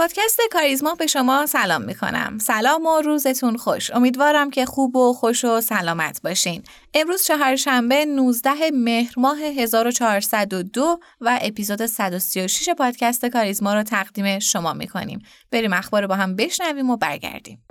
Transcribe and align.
پادکست 0.00 0.40
کاریزما 0.52 0.94
به 0.94 1.06
شما 1.06 1.46
سلام 1.46 1.82
می 1.82 1.94
کنم. 1.94 2.38
سلام 2.38 2.86
و 2.86 3.00
روزتون 3.00 3.56
خوش. 3.56 3.90
امیدوارم 3.90 4.50
که 4.50 4.66
خوب 4.66 4.96
و 4.96 5.12
خوش 5.12 5.44
و 5.44 5.60
سلامت 5.60 6.22
باشین. 6.22 6.62
امروز 6.94 7.22
چهارشنبه 7.22 8.04
19 8.04 8.50
مهر 8.74 9.14
ماه 9.16 9.38
1402 9.38 10.98
و 11.20 11.38
اپیزود 11.42 11.86
136 11.86 12.68
پادکست 12.68 13.26
کاریزما 13.26 13.74
رو 13.74 13.82
تقدیم 13.82 14.38
شما 14.38 14.72
می 14.72 14.86
کنیم. 14.86 15.18
بریم 15.50 15.72
اخبار 15.72 16.06
با 16.06 16.14
هم 16.14 16.36
بشنویم 16.36 16.90
و 16.90 16.96
برگردیم. 16.96 17.62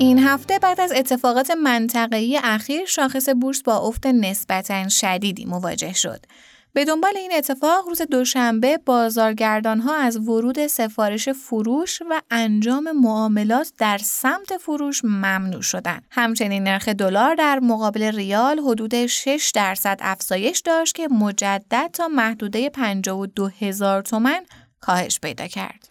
این 0.00 0.18
هفته 0.18 0.58
بعد 0.58 0.80
از 0.80 0.92
اتفاقات 0.92 1.50
منطقه‌ای 1.50 2.40
اخیر 2.44 2.84
شاخص 2.84 3.28
بورس 3.28 3.62
با 3.62 3.76
افت 3.78 4.06
نسبتا 4.06 4.88
شدیدی 4.88 5.44
مواجه 5.44 5.92
شد. 5.92 6.26
به 6.72 6.84
دنبال 6.84 7.16
این 7.16 7.30
اتفاق 7.34 7.88
روز 7.88 8.02
دوشنبه 8.02 8.78
بازارگردان 8.78 9.80
ها 9.80 9.94
از 9.94 10.16
ورود 10.16 10.66
سفارش 10.66 11.28
فروش 11.28 12.02
و 12.10 12.20
انجام 12.30 12.92
معاملات 12.92 13.72
در 13.78 13.98
سمت 13.98 14.56
فروش 14.56 15.04
ممنوع 15.04 15.62
شدند. 15.62 16.04
همچنین 16.10 16.62
نرخ 16.62 16.88
دلار 16.88 17.34
در 17.34 17.58
مقابل 17.58 18.02
ریال 18.02 18.58
حدود 18.58 19.06
6 19.06 19.52
درصد 19.54 19.98
افزایش 20.00 20.60
داشت 20.60 20.94
که 20.94 21.08
مجدد 21.08 21.90
تا 21.92 22.08
محدوده 22.08 22.70
52 22.70 23.50
هزار 23.60 24.02
تومن 24.02 24.40
کاهش 24.80 25.20
پیدا 25.20 25.46
کرد. 25.46 25.89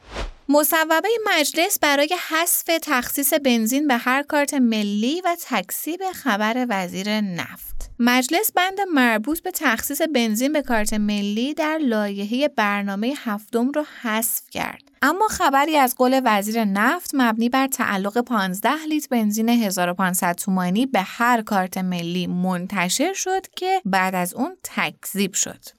مصوبه 0.51 1.09
مجلس 1.25 1.79
برای 1.79 2.15
حذف 2.29 2.69
تخصیص 2.81 3.33
بنزین 3.33 3.87
به 3.87 3.97
هر 3.97 4.23
کارت 4.23 4.53
ملی 4.53 5.21
و 5.21 5.35
تکسیب 5.41 6.01
خبر 6.15 6.65
وزیر 6.69 7.21
نفت. 7.21 7.91
مجلس 7.99 8.51
بند 8.51 8.77
مربوط 8.93 9.39
به 9.39 9.51
تخصیص 9.51 10.01
بنزین 10.01 10.53
به 10.53 10.61
کارت 10.61 10.93
ملی 10.93 11.53
در 11.53 11.77
لایحه 11.77 12.47
برنامه 12.47 13.13
هفتم 13.17 13.71
را 13.71 13.85
حذف 14.01 14.49
کرد. 14.51 14.81
اما 15.01 15.27
خبری 15.27 15.77
از 15.77 15.95
قول 15.95 16.21
وزیر 16.25 16.63
نفت 16.63 17.11
مبنی 17.13 17.49
بر 17.49 17.67
تعلق 17.67 18.21
15 18.21 18.85
لیتر 18.89 19.07
بنزین 19.11 19.49
1500 19.49 20.35
تومانی 20.35 20.85
به 20.85 21.01
هر 21.01 21.41
کارت 21.41 21.77
ملی 21.77 22.27
منتشر 22.27 23.13
شد 23.13 23.47
که 23.55 23.81
بعد 23.85 24.15
از 24.15 24.33
اون 24.33 24.57
تکذیب 24.63 25.33
شد. 25.33 25.78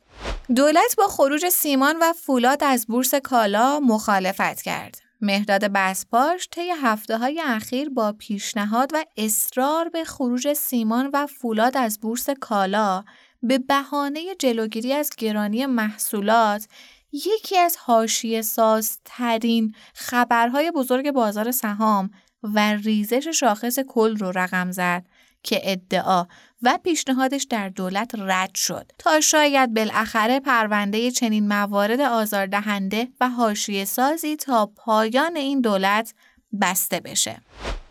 دولت 0.57 0.97
با 0.99 1.07
خروج 1.07 1.49
سیمان 1.49 1.97
و 2.03 2.13
فولاد 2.13 2.65
از 2.65 2.87
بورس 2.87 3.15
کالا 3.15 3.81
مخالفت 3.81 4.63
کرد. 4.63 5.11
مهداد 5.21 5.65
بسپاش 5.65 6.49
طی 6.51 6.71
هفته 6.83 7.19
های 7.19 7.43
اخیر 7.45 7.89
با 7.91 8.13
پیشنهاد 8.13 8.91
و 8.95 9.05
اصرار 9.17 9.89
به 9.89 10.05
خروج 10.05 10.53
سیمان 10.53 11.11
و 11.13 11.27
فولاد 11.27 11.77
از 11.77 12.01
بورس 12.01 12.31
کالا 12.31 13.05
به 13.43 13.59
بهانه 13.59 14.35
جلوگیری 14.39 14.93
از 14.93 15.11
گرانی 15.19 15.67
محصولات 15.67 16.67
یکی 17.13 17.59
از 17.59 17.77
حاشیه 17.79 18.43
سازترین 18.43 19.75
خبرهای 19.95 20.71
بزرگ 20.71 21.11
بازار 21.11 21.51
سهام 21.51 22.11
و 22.43 22.59
ریزش 22.75 23.29
شاخص 23.29 23.79
کل 23.79 24.17
رو 24.17 24.33
رقم 24.35 24.71
زد 24.71 25.07
که 25.43 25.61
ادعا 25.63 26.27
و 26.63 26.79
پیشنهادش 26.85 27.47
در 27.51 27.69
دولت 27.69 28.11
رد 28.19 28.55
شد 28.55 28.93
تا 28.99 29.21
شاید 29.21 29.75
بالاخره 29.75 30.41
پرونده 30.41 31.11
چنین 31.11 31.49
موارد 31.49 32.01
آزاردهنده 32.01 33.09
و 33.21 33.29
حاشیه 33.29 33.85
سازی 33.85 34.37
تا 34.37 34.67
پایان 34.67 35.37
این 35.37 35.61
دولت 35.61 36.15
بسته 36.61 37.01
بشه. 37.01 37.41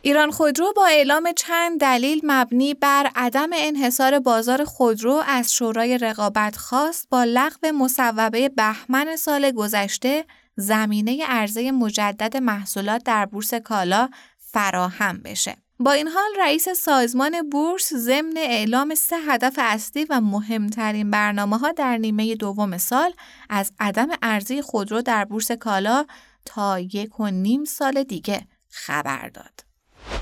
ایران 0.02 0.31
خودرو 0.31 0.74
با 0.75 0.85
اعلام 0.85 1.34
چند 1.38 1.79
دلیل 1.79 2.22
مبنی 2.24 2.74
بر 2.74 3.12
عدم 3.16 3.50
انحصار 3.53 4.19
بازار 4.19 4.63
خودرو 4.63 5.24
از 5.28 5.53
شورای 5.53 5.97
رقابت 5.97 6.58
خواست 6.58 7.08
با 7.09 7.24
لغو 7.24 7.72
مصوبه 7.74 8.50
بهمن 8.50 9.16
سال 9.16 9.52
گذشته 9.52 10.25
زمینه 10.56 11.25
عرضه 11.25 11.72
مجدد 11.72 12.38
محصولات 12.38 13.03
در 13.03 13.25
بورس 13.25 13.53
کالا 13.53 14.09
فراهم 14.38 15.22
بشه. 15.22 15.58
با 15.81 15.91
این 15.91 16.07
حال 16.07 16.29
رئیس 16.40 16.69
سازمان 16.69 17.50
بورس 17.50 17.94
ضمن 17.94 18.38
اعلام 18.38 18.95
سه 18.95 19.16
هدف 19.28 19.53
اصلی 19.57 20.06
و 20.09 20.22
مهمترین 20.22 21.12
برنامه 21.12 21.57
ها 21.57 21.72
در 21.72 21.97
نیمه 21.97 22.35
دوم 22.35 22.78
سال 22.78 23.13
از 23.50 23.72
عدم 23.79 24.07
ارزی 24.22 24.62
خودرو 24.62 25.01
در 25.01 25.25
بورس 25.25 25.51
کالا 25.51 26.06
تا 26.45 26.79
یک 26.79 27.19
و 27.19 27.28
نیم 27.28 27.66
سال 27.66 28.03
دیگه 28.03 28.41
خبر 28.69 29.29
داد. 29.29 29.59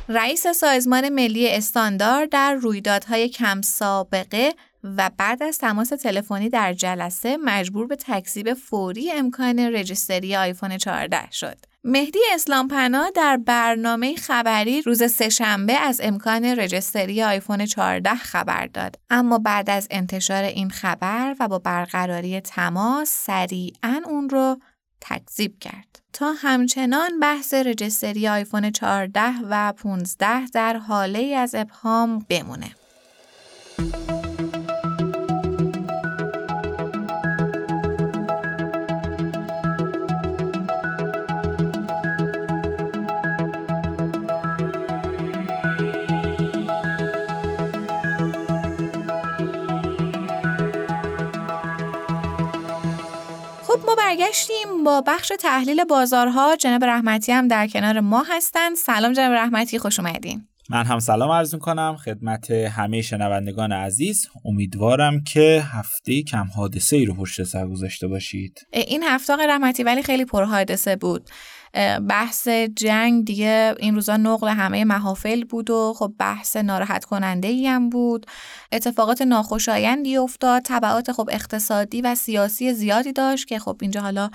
رئیس 0.09 0.47
سازمان 0.47 1.09
ملی 1.09 1.49
استاندار 1.49 2.25
در 2.25 2.53
رویدادهای 2.53 3.29
کم 3.29 3.61
سابقه 3.61 4.53
و 4.83 5.11
بعد 5.17 5.43
از 5.43 5.57
تماس 5.57 5.89
تلفنی 5.89 6.49
در 6.49 6.73
جلسه 6.73 7.37
مجبور 7.37 7.87
به 7.87 7.95
تکذیب 7.95 8.53
فوری 8.53 9.11
امکان 9.11 9.59
رجیستری 9.59 10.35
آیفون 10.35 10.77
14 10.77 11.31
شد. 11.31 11.57
مهدی 11.83 12.19
اسلام 12.33 12.67
پناه 12.67 13.11
در 13.11 13.37
برنامه 13.37 14.15
خبری 14.15 14.81
روز 14.81 15.11
سهشنبه 15.11 15.73
از 15.73 16.01
امکان 16.03 16.45
رجستری 16.45 17.23
آیفون 17.23 17.65
14 17.65 18.15
خبر 18.15 18.67
داد. 18.67 18.95
اما 19.09 19.37
بعد 19.37 19.69
از 19.69 19.87
انتشار 19.91 20.43
این 20.43 20.69
خبر 20.69 21.35
و 21.39 21.47
با 21.47 21.59
برقراری 21.59 22.41
تماس 22.41 23.09
سریعا 23.09 24.01
اون 24.05 24.29
رو 24.29 24.57
تکذیب 25.01 25.59
کرد. 25.59 25.99
تا 26.13 26.31
همچنان 26.31 27.19
بحث 27.19 27.53
رجستری 27.53 28.27
آیفون 28.27 28.71
14 28.71 29.21
و 29.49 29.73
15 29.73 30.45
در 30.45 30.77
حاله 30.77 31.35
از 31.35 31.55
ابهام 31.55 32.25
بمونه. 32.29 32.71
برگشتیم 53.97 54.83
با 54.83 55.01
بخش 55.07 55.31
تحلیل 55.39 55.83
بازارها. 55.83 56.55
جناب 56.55 56.85
رحمتی 56.85 57.31
هم 57.31 57.47
در 57.47 57.67
کنار 57.67 57.99
ما 57.99 58.23
هستند. 58.29 58.75
سلام 58.75 59.13
جناب 59.13 59.33
رحمتی 59.33 59.79
خوش 59.79 59.99
اومدین. 59.99 60.47
من 60.69 60.85
هم 60.85 60.99
سلام 60.99 61.31
عرض 61.31 61.55
کنم 61.55 61.97
خدمت 62.05 62.51
همه 62.51 63.01
شنوندگان 63.01 63.71
عزیز. 63.71 64.27
امیدوارم 64.45 65.23
که 65.23 65.63
هفته 65.73 66.23
کم 66.23 66.47
حادثه 66.55 66.95
ای 66.95 67.05
رو 67.05 67.13
پشت 67.13 67.43
سر 67.43 67.67
گذاشته 67.67 68.07
باشید. 68.07 68.67
این 68.73 69.03
هفته 69.03 69.33
رحمتی 69.33 69.83
ولی 69.83 70.03
خیلی 70.03 70.25
پر 70.25 70.43
حادثه 70.43 70.95
بود. 70.95 71.29
بحث 72.09 72.47
جنگ 72.75 73.25
دیگه 73.25 73.75
این 73.79 73.95
روزا 73.95 74.17
نقل 74.17 74.47
همه 74.47 74.83
محافل 74.83 75.43
بود 75.43 75.69
و 75.69 75.93
خب 75.97 76.13
بحث 76.19 76.55
ناراحت 76.55 77.05
کننده 77.05 77.47
ای 77.47 77.67
هم 77.67 77.89
بود. 77.89 78.25
اتفاقات 78.71 79.21
ناخوشایندی 79.21 80.17
افتاد. 80.17 80.61
تبعات 80.65 81.11
خب 81.11 81.29
اقتصادی 81.31 82.01
و 82.01 82.15
سیاسی 82.15 82.73
زیادی 82.73 83.13
داشت 83.13 83.47
که 83.47 83.59
خب 83.59 83.77
اینجا 83.81 84.01
حالا 84.01 84.29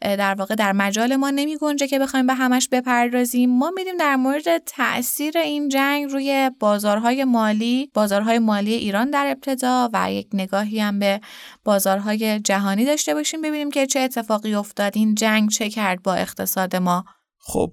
در 0.00 0.34
واقع 0.34 0.54
در 0.54 0.72
مجال 0.72 1.16
ما 1.16 1.30
نمی 1.30 1.56
گنجه 1.56 1.86
که 1.86 1.98
بخوایم 1.98 2.26
به 2.26 2.34
همش 2.34 2.68
بپردازیم. 2.68 3.50
ما 3.50 3.72
میریم 3.76 3.96
در 3.96 4.16
مورد 4.16 4.58
تاثیر 4.58 5.38
این 5.38 5.68
جنگ 5.68 6.12
روی 6.12 6.50
بازارهای 6.60 7.24
مالی. 7.24 7.90
بازارهای 7.94 8.38
مالی 8.38 8.72
ایران 8.72 9.10
در 9.10 9.26
ابتدا 9.26 9.90
و 9.92 10.12
یک 10.12 10.28
نگاهی 10.32 10.80
هم 10.80 10.98
به 10.98 11.20
بازارهای 11.64 12.40
جهانی 12.40 12.84
داشته 12.84 13.14
باشیم 13.14 13.42
ببینیم 13.42 13.70
که 13.70 13.86
چه 13.86 14.00
اتفاقی 14.00 14.54
افتاد. 14.54 14.92
این 14.96 15.14
جنگ 15.14 15.50
چه 15.50 15.70
کرد 15.70 16.02
با 16.02 16.14
اقتصاد 16.14 16.76
ما 16.86 17.04
خب 17.38 17.72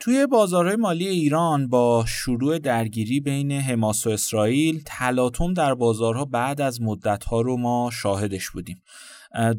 توی 0.00 0.26
بازارهای 0.26 0.76
مالی 0.76 1.08
ایران 1.08 1.68
با 1.68 2.04
شروع 2.08 2.58
درگیری 2.58 3.20
بین 3.20 3.52
حماس 3.52 4.06
و 4.06 4.10
اسرائیل 4.10 4.82
تلاطم 4.86 5.54
در 5.54 5.74
بازارها 5.74 6.24
بعد 6.24 6.60
از 6.60 6.82
مدتها 6.82 7.40
رو 7.40 7.56
ما 7.56 7.90
شاهدش 7.92 8.50
بودیم. 8.50 8.82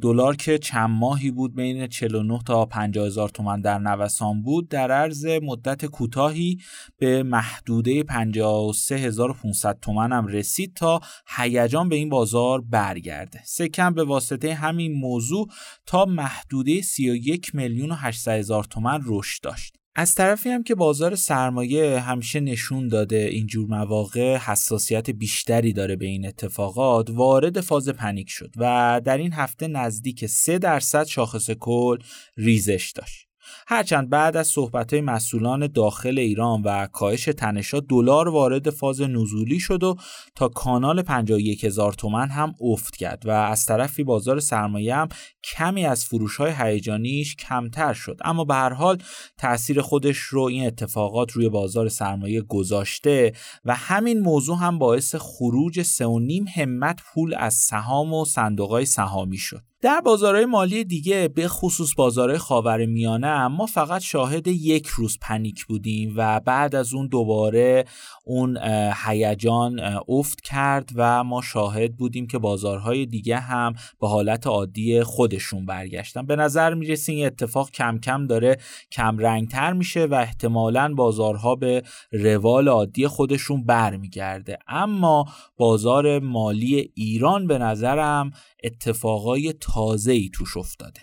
دلار 0.02 0.36
که 0.36 0.58
چند 0.58 0.90
ماهی 0.90 1.32
بود 1.32 1.56
بین 1.56 1.88
49 1.88 2.40
تا 2.46 2.66
50 2.66 3.06
هزار 3.06 3.30
تومن 3.30 3.62
در 3.62 3.80
نوسان 3.80 4.42
بود 4.42 4.70
در 4.70 4.92
عرض 4.92 5.26
مدت 5.26 5.86
کوتاهی 5.86 6.58
به 6.98 7.24
محدوده 7.24 8.04
53500 8.04 9.80
تومن 9.82 10.12
هم 10.12 10.28
رسید 10.28 10.74
تا 10.74 11.00
هیجان 11.38 11.90
به 11.90 11.96
این 11.96 12.10
بازار 12.10 12.62
برگرده. 12.62 13.42
سکم 13.46 13.94
به 13.94 14.04
واسطه 14.04 14.54
همین 14.54 14.94
موضوع 14.94 15.48
تا 15.86 16.06
محدوده 16.06 16.82
31 16.82 17.56
میلیون 17.56 17.92
و 17.92 17.96
800 17.96 18.32
هزار 18.32 18.64
تومن 18.64 19.02
رشد 19.06 19.44
داشت. 19.44 19.83
از 19.96 20.16
طرفی 20.16 20.50
هم 20.50 20.64
که 20.64 20.76
بازار 20.76 21.16
سرمایه 21.16 22.00
همیشه 22.00 22.40
نشون 22.40 22.88
داده 22.88 23.18
اینجور 23.18 23.68
مواقع 23.68 24.38
حساسیت 24.38 25.10
بیشتری 25.10 25.74
داره 25.74 25.96
به 25.96 26.06
این 26.06 26.28
اتفاقات 26.28 27.10
وارد 27.10 27.62
فاز 27.62 27.90
پنیک 27.90 28.30
شد 28.30 28.54
و 28.58 29.02
در 29.06 29.18
این 29.18 29.34
هفته 29.34 29.68
نزدیک 29.68 30.26
3 30.26 30.60
درصد 30.60 31.04
شاخص 31.04 31.52
کل 31.52 31.98
ریزش 32.38 32.92
داشت. 32.96 33.23
هرچند 33.68 34.10
بعد 34.10 34.38
از 34.38 34.48
صحبت 34.48 34.94
مسئولان 34.94 35.68
داخل 35.68 36.20
ایران 36.20 36.62
و 36.62 36.88
کاهش 36.88 37.26
تنشا 37.26 37.80
دلار 37.80 38.30
وارد 38.30 38.70
فاز 38.70 39.02
نزولی 39.02 39.60
شد 39.60 39.84
و 39.84 39.96
تا 40.36 40.48
کانال 40.48 41.02
51 41.02 41.64
هزار 41.64 41.94
تومن 41.94 42.30
هم 42.30 42.54
افت 42.62 42.96
کرد 42.96 43.26
و 43.26 43.32
از 43.32 43.66
طرفی 43.66 44.04
بازار 44.04 44.40
سرمایه 44.40 44.96
هم 44.96 45.10
کمی 45.44 45.86
از 45.86 46.06
فروش 46.06 46.36
های 46.36 46.54
هیجانیش 46.58 47.36
کمتر 47.36 47.94
شد. 47.94 48.20
اما 48.26 48.46
به 48.46 48.54
هر 48.54 48.74
حال 48.74 48.98
تاثیر 49.38 49.82
خودش 49.82 50.18
رو 50.18 50.42
این 50.42 50.68
اتفاقات 50.68 51.32
روی 51.32 51.50
بازار 51.50 51.90
سرمایه 51.90 52.42
گذاشته 52.42 53.34
و 53.66 53.76
همین 53.76 54.20
موضوع 54.20 54.58
هم 54.58 54.80
باعث 54.80 55.16
خروج 55.16 55.82
3.5 55.82 56.50
همت 56.56 57.00
پول 57.14 57.34
از 57.38 57.54
سهام 57.54 58.14
و 58.14 58.26
صندوق 58.26 58.84
سهامی 58.84 59.38
شد. 59.38 59.73
در 59.84 60.02
بازارهای 60.02 60.46
مالی 60.46 60.84
دیگه 60.84 61.28
به 61.28 61.48
خصوص 61.48 61.96
بازارهای 61.98 62.38
خاور 62.38 62.86
میانه 62.86 63.48
ما 63.48 63.66
فقط 63.66 64.02
شاهد 64.02 64.48
یک 64.48 64.88
روز 64.88 65.18
پنیک 65.22 65.66
بودیم 65.66 66.14
و 66.18 66.40
بعد 66.40 66.76
از 66.76 66.94
اون 66.94 67.08
دوباره 67.08 67.86
اون 68.26 68.58
هیجان 69.06 69.80
افت 70.10 70.42
کرد 70.42 70.90
و 70.96 71.24
ما 71.24 71.42
شاهد 71.42 71.96
بودیم 71.96 72.28
که 72.28 72.38
بازارهای 72.38 73.06
دیگه 73.06 73.38
هم 73.38 73.74
به 74.02 74.08
حالت 74.08 74.48
عادی 74.48 75.04
خودشون 75.04 75.66
برگشتن. 75.66 76.26
به 76.26 76.36
نظر 76.36 76.74
می‌رسه 76.74 77.12
این 77.12 77.26
اتفاق 77.26 77.72
کم 77.72 78.00
کم 78.00 78.28
داره 78.28 78.58
کم 78.92 79.18
رنگتر 79.18 79.74
میشه 79.74 80.06
و 80.06 80.14
احتمالا 80.14 80.94
بازارها 80.94 81.56
به 81.56 81.84
روال 82.12 82.68
عادی 82.68 83.08
خودشون 83.08 83.64
برمیگرده. 83.64 84.58
اما 84.68 85.26
بازار 85.58 86.20
مالی 86.20 86.92
ایران 86.96 87.48
به 87.48 87.58
نظرم 87.58 88.32
اتفاقای 88.64 89.54
تازه 89.74 90.12
ای 90.12 90.30
توش 90.34 90.58
افتاده. 90.58 91.02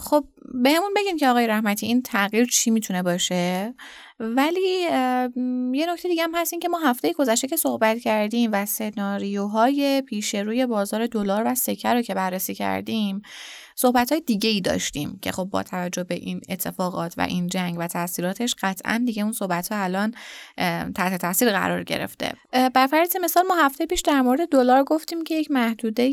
خب 0.00 0.24
بهمون 0.62 0.94
بگیم 0.96 1.16
که 1.16 1.28
آقای 1.28 1.46
رحمتی 1.46 1.86
این 1.86 2.02
تغییر 2.02 2.46
چی 2.46 2.70
می‌تونه 2.70 3.02
باشه؟ 3.02 3.74
ولی 4.20 4.60
یه 5.72 5.86
نکته 5.88 6.08
دیگه 6.08 6.22
هم 6.22 6.34
هست 6.34 6.52
این 6.52 6.60
که 6.60 6.68
ما 6.68 6.78
هفته 6.78 7.12
گذشته 7.12 7.48
که 7.48 7.56
صحبت 7.56 7.98
کردیم 7.98 8.50
و 8.52 8.66
سناریوهای 8.66 10.02
پیش 10.02 10.34
روی 10.34 10.66
بازار 10.66 11.06
دلار 11.06 11.42
و 11.46 11.54
سکه 11.54 11.88
رو 11.88 12.02
که 12.02 12.14
بررسی 12.14 12.54
کردیم 12.54 13.22
صحبت 13.80 14.12
های 14.12 14.20
دیگه 14.20 14.50
ای 14.50 14.60
داشتیم 14.60 15.18
که 15.22 15.32
خب 15.32 15.44
با 15.44 15.62
توجه 15.62 16.04
به 16.04 16.14
این 16.14 16.40
اتفاقات 16.48 17.14
و 17.16 17.20
این 17.20 17.46
جنگ 17.46 17.76
و 17.78 17.86
تاثیراتش 17.86 18.54
قطعا 18.62 19.02
دیگه 19.06 19.22
اون 19.22 19.32
صحبت 19.32 19.72
ها 19.72 19.82
الان 19.82 20.14
تحت 20.94 21.20
تاثیر 21.20 21.50
قرار 21.50 21.84
گرفته. 21.84 22.32
بر 22.52 22.88
مثال 23.22 23.46
ما 23.46 23.54
هفته 23.54 23.86
پیش 23.86 24.00
در 24.00 24.22
مورد 24.22 24.48
دلار 24.48 24.84
گفتیم 24.84 25.24
که 25.24 25.34
یک 25.34 25.50
محدوده 25.50 26.12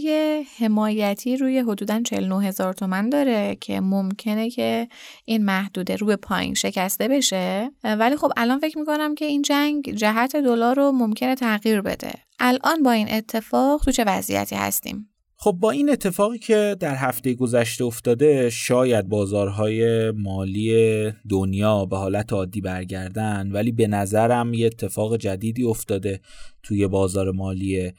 حمایتی 0.60 1.38
روی 1.38 1.60
حدودا 1.60 2.02
49 2.02 2.46
هزار 2.46 2.74
تومن 2.74 3.10
داره 3.10 3.58
که 3.62 3.80
ممکنه 3.80 4.50
که 4.50 4.88
این 5.26 5.46
محدوده 5.46 5.96
رو 5.96 6.08
به 6.08 6.16
پایین 6.16 6.54
شکسته 6.54 7.08
بشه. 7.08 7.72
ولی 7.84 8.16
خب 8.16 8.32
الان 8.38 8.60
فکر 8.60 8.78
می‌کنم 8.78 9.16
که 9.16 9.26
این 9.26 9.42
جنگ 9.42 9.94
جهت 9.96 10.36
دلار 10.36 10.76
رو 10.76 10.92
ممکنه 10.92 11.36
تغییر 11.36 11.82
بده. 11.82 12.14
الان 12.40 12.84
با 12.84 12.92
این 12.92 13.12
اتفاق 13.12 13.82
تو 13.86 13.92
چه 13.92 14.04
وضعیتی 14.04 14.56
هستیم؟ 14.56 15.10
خب 15.40 15.52
با 15.52 15.72
این 15.72 15.90
اتفاقی 15.90 16.40
که 16.40 16.76
در 16.80 16.96
هفته 16.96 17.34
گذشته 17.34 17.84
افتاده 17.86 18.50
شاید 18.50 19.10
بازارهای 19.10 20.12
مالی 20.12 21.12
دنیا 21.30 21.86
به 21.86 21.98
حالت 21.98 22.34
عادی 22.34 22.62
برگردن 22.62 23.52
ولی 23.52 23.72
به 23.72 23.88
نظرم 23.88 24.54
یه 24.54 24.66
اتفاق 24.66 25.18
جدیدی 25.18 25.64
افتاده 25.64 26.20
توی 26.64 26.88
بازار 26.88 27.32
مالی 27.32 27.94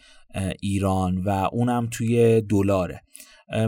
ایران 0.61 1.19
و 1.19 1.49
اونم 1.53 1.89
توی 1.91 2.41
دلاره. 2.41 3.03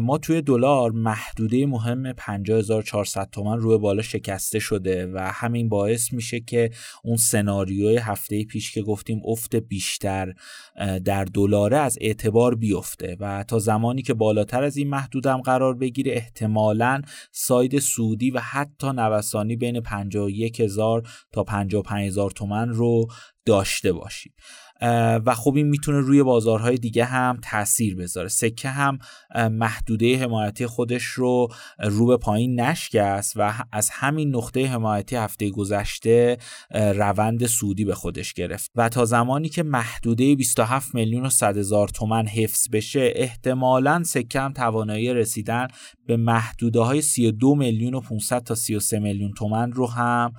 ما 0.02 0.18
توی 0.18 0.42
دلار 0.42 0.90
محدوده 0.90 1.66
مهم 1.66 2.12
50400 2.12 3.28
تومن 3.32 3.58
روی 3.58 3.78
بالا 3.78 4.02
شکسته 4.02 4.58
شده 4.58 5.06
و 5.06 5.18
همین 5.18 5.68
باعث 5.68 6.12
میشه 6.12 6.40
که 6.40 6.70
اون 7.04 7.16
سناریوی 7.16 7.96
هفته 7.96 8.44
پیش 8.44 8.72
که 8.72 8.82
گفتیم 8.82 9.22
افت 9.24 9.56
بیشتر 9.56 10.34
در 11.04 11.24
دلاره 11.24 11.76
از 11.76 11.98
اعتبار 12.00 12.54
بیفته 12.54 13.16
و 13.20 13.44
تا 13.48 13.58
زمانی 13.58 14.02
که 14.02 14.14
بالاتر 14.14 14.62
از 14.62 14.76
این 14.76 14.88
محدودم 14.88 15.40
قرار 15.40 15.74
بگیره 15.74 16.12
احتمالا 16.12 17.02
ساید 17.32 17.78
سودی 17.78 18.30
و 18.30 18.40
حتی 18.40 18.86
نوسانی 18.86 19.56
بین 19.56 19.80
51000 19.80 21.02
تا 21.32 21.44
55000 21.44 22.30
تومن 22.30 22.68
رو 22.68 23.06
داشته 23.44 23.92
باشیم 23.92 24.32
و 25.26 25.34
خب 25.34 25.54
این 25.56 25.66
می‌تونه 25.66 26.00
روی 26.00 26.22
بازارهای 26.22 26.76
دیگه 26.76 27.04
هم 27.04 27.38
تاثیر 27.42 27.96
بذاره. 27.96 28.28
سکه 28.28 28.68
هم 28.68 28.98
محدوده 29.50 30.18
حمایتی 30.18 30.66
خودش 30.66 31.04
رو 31.04 31.48
رو 31.78 32.06
به 32.06 32.16
پایین 32.16 32.60
نشکست 32.60 33.32
و 33.36 33.54
از 33.72 33.90
همین 33.90 34.36
نقطه 34.36 34.66
حمایتی 34.66 35.16
هفته 35.16 35.50
گذشته 35.50 36.38
روند 36.74 37.46
سودی 37.46 37.84
به 37.84 37.94
خودش 37.94 38.32
گرفت. 38.32 38.70
و 38.76 38.88
تا 38.88 39.04
زمانی 39.04 39.48
که 39.48 39.62
محدوده 39.62 40.34
27 40.34 40.94
میلیون 40.94 41.26
و 41.26 41.30
100 41.30 41.58
هزار 41.58 41.88
تومن 41.88 42.26
حفظ 42.26 42.68
بشه 42.72 43.12
احتمالا 43.14 44.02
سکه 44.04 44.40
هم 44.40 44.52
توانایی 44.52 45.14
رسیدن 45.14 45.68
به 46.10 46.16
محدوده 46.16 46.80
های 46.80 47.02
32 47.02 47.54
میلیون 47.54 47.94
و 47.94 48.00
500 48.00 48.42
تا 48.42 48.54
33 48.54 48.98
میلیون 48.98 49.32
تومن 49.32 49.72
رو 49.72 49.86
هم 49.86 50.32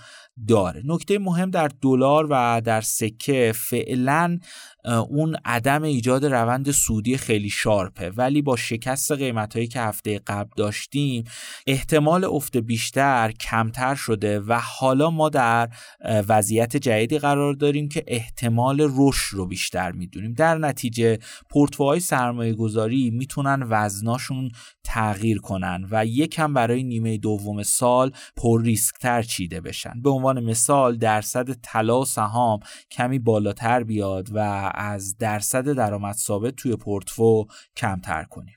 داره. 0.48 0.82
نکته 0.86 1.20
مهم 1.20 1.50
در 1.50 1.70
دلار 1.82 2.28
و 2.30 2.62
در 2.66 2.82
سکه 2.82 3.52
فعلا 3.56 4.40
اون 4.86 5.38
عدم 5.46 5.84
ایجاد 5.84 6.26
روند 6.26 6.72
سودی 6.72 7.18
خیلی 7.18 7.50
شارپه. 7.50 8.10
ولی 8.10 8.42
با 8.42 8.56
شکست 8.56 9.12
قیمت 9.12 9.54
هایی 9.54 9.68
که 9.68 9.82
هفته 9.82 10.20
قبل 10.20 10.50
داشتیم 10.58 11.24
احتمال 11.68 12.26
افت 12.26 12.58
بیشتر 12.58 13.32
کمتر 13.32 13.96
شده 13.96 14.40
و 14.40 14.60
حالا 14.64 15.10
ما 15.10 15.30
در 15.30 15.70
وضعیت 16.04 16.78
جدیدی 16.78 17.20
قرار 17.20 17.54
داریم 17.54 17.90
که 17.90 18.04
احتمال 18.08 18.92
رشد 18.96 19.36
رو 19.36 19.46
بیشتر 19.46 19.92
می‌دونیم. 19.92 20.34
در 20.34 20.58
نتیجه 20.58 21.18
پورتفوهای 21.50 22.00
سرمایه 22.00 22.54
گذاری 22.54 23.10
می‌تونن 23.10 23.66
وزناشون 23.70 24.52
تغییر 24.84 25.38
کنن 25.38 25.88
و 25.92 26.06
یکم 26.06 26.54
برای 26.54 26.84
نیمه 26.84 27.18
دوم 27.18 27.64
سال 27.64 28.12
پر 28.38 28.64
ریسکتر 28.64 29.22
چیده 29.22 29.62
بشن. 29.62 30.02
به 30.04 30.10
عنوان 30.10 30.44
مثال 30.44 30.98
درصد 30.98 31.54
طلا 31.62 32.00
و 32.00 32.06
سهام 32.06 32.60
کمی 32.92 33.20
بالاتر 33.20 33.84
بیاد 33.84 34.30
و 34.34 34.71
از 34.76 35.18
درصد 35.18 35.72
درآمد 35.74 36.16
ثابت 36.16 36.56
توی 36.56 36.76
پورتفو 36.76 37.48
کمتر 37.78 38.24
کنیم. 38.24 38.56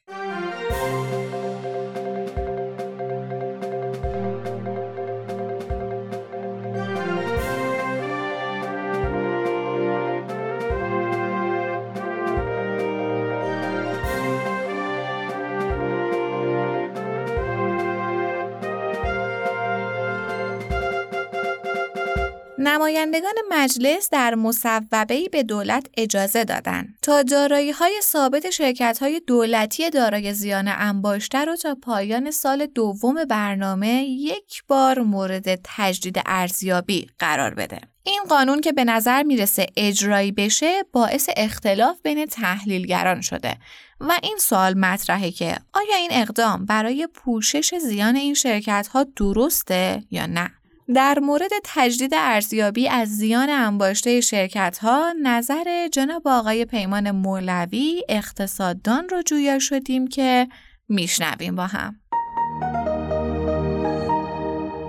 نمایندگان 22.74 23.34
مجلس 23.50 24.10
در 24.10 24.34
مصوبه‌ای 24.34 25.28
به 25.28 25.42
دولت 25.42 25.86
اجازه 25.96 26.44
دادند 26.44 26.98
تا 27.02 27.22
دارایی 27.22 27.70
های 27.70 28.00
ثابت 28.02 28.50
شرکت 28.50 28.98
های 29.02 29.20
دولتی 29.26 29.90
دارای 29.90 30.34
زیان 30.34 30.68
انباشته 30.68 31.44
را 31.44 31.56
تا 31.56 31.76
پایان 31.82 32.30
سال 32.30 32.66
دوم 32.66 33.24
برنامه 33.24 34.04
یک 34.04 34.62
بار 34.68 34.98
مورد 34.98 35.60
تجدید 35.64 36.20
ارزیابی 36.26 37.06
قرار 37.18 37.54
بده. 37.54 37.80
این 38.02 38.22
قانون 38.28 38.60
که 38.60 38.72
به 38.72 38.84
نظر 38.84 39.22
می‌رسه 39.22 39.66
اجرایی 39.76 40.32
بشه 40.32 40.82
باعث 40.92 41.30
اختلاف 41.36 41.96
بین 42.02 42.26
تحلیلگران 42.26 43.20
شده 43.20 43.56
و 44.00 44.18
این 44.22 44.36
سوال 44.40 44.78
مطرحه 44.78 45.30
که 45.30 45.56
آیا 45.72 45.96
این 45.96 46.10
اقدام 46.12 46.66
برای 46.66 47.08
پوشش 47.14 47.74
زیان 47.74 48.16
این 48.16 48.34
شرکت 48.34 48.88
ها 48.92 49.06
درسته 49.16 50.02
یا 50.10 50.26
نه؟ 50.26 50.50
در 50.88 51.18
مورد 51.22 51.50
تجدید 51.64 52.12
ارزیابی 52.14 52.88
از 52.88 53.08
زیان 53.08 53.50
انباشته 53.50 54.20
شرکت 54.20 54.78
ها 54.78 55.12
نظر 55.22 55.88
جناب 55.92 56.22
آقای 56.28 56.64
پیمان 56.64 57.10
مولوی 57.10 58.02
اقتصاددان 58.08 59.08
رو 59.08 59.22
جویا 59.22 59.58
شدیم 59.58 60.06
که 60.08 60.48
میشنویم 60.88 61.56
با 61.56 61.66
هم. 61.66 61.94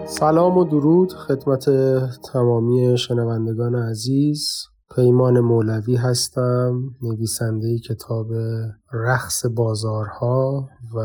سلام 0.07 0.57
و 0.57 0.63
درود 0.63 1.13
خدمت 1.13 1.65
تمامی 2.33 2.97
شنوندگان 2.97 3.75
عزیز. 3.75 4.67
پیمان 4.95 5.39
مولوی 5.39 5.95
هستم 5.95 6.95
نویسنده 7.01 7.79
کتاب 7.79 8.27
رقص 8.93 9.45
بازارها 9.45 10.69
و 10.95 10.99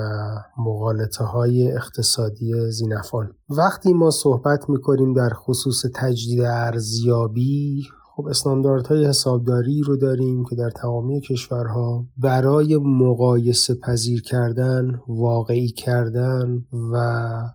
مغالطه 0.59 1.25
های 1.25 1.73
اقتصادی 1.73 2.71
زینفان. 2.71 3.35
وقتی 3.49 3.93
ما 3.93 4.11
صحبت 4.11 4.71
می‌کنیم 4.71 5.13
در 5.13 5.31
خصوص 5.35 5.85
تجدید 5.95 6.41
ارزیابی 6.41 7.83
خب 8.21 8.27
استانداردهای 8.27 9.07
حسابداری 9.07 9.83
رو 9.83 9.97
داریم 9.97 10.45
که 10.45 10.57
در 10.57 10.71
تمامی 10.71 11.21
کشورها 11.21 12.07
برای 12.17 12.77
مقایسه 12.77 13.75
پذیر 13.75 14.23
کردن 14.23 15.01
واقعی 15.09 15.69
کردن 15.69 16.65
و 16.93 16.97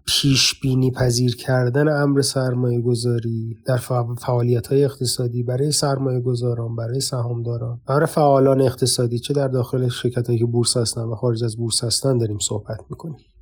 پیش 0.05 0.59
بینی 0.59 0.91
پذیر 0.91 1.35
کردن 1.35 1.87
امر 1.87 2.21
سرمایه 2.21 2.81
گذاری 2.81 3.57
در 3.65 3.77
فعالیت 4.17 4.67
های 4.67 4.83
اقتصادی 4.83 5.43
برای 5.43 5.71
سرمایه 5.71 6.19
گذاران 6.19 6.75
برای 6.75 6.99
سهامداران. 6.99 7.81
برای 7.87 8.05
فعالان 8.05 8.61
اقتصادی 8.61 9.19
چه 9.19 9.33
در 9.33 9.47
داخل 9.47 9.89
شرکت 9.89 10.37
که 10.37 10.45
بورس 10.45 10.77
هستن 10.77 11.01
و 11.01 11.15
خارج 11.15 11.43
از 11.43 11.57
بورس 11.57 11.83
هستن 11.83 12.17
داریم 12.17 12.39
صحبت 12.39 12.79
می‌کنیم. 12.89 13.34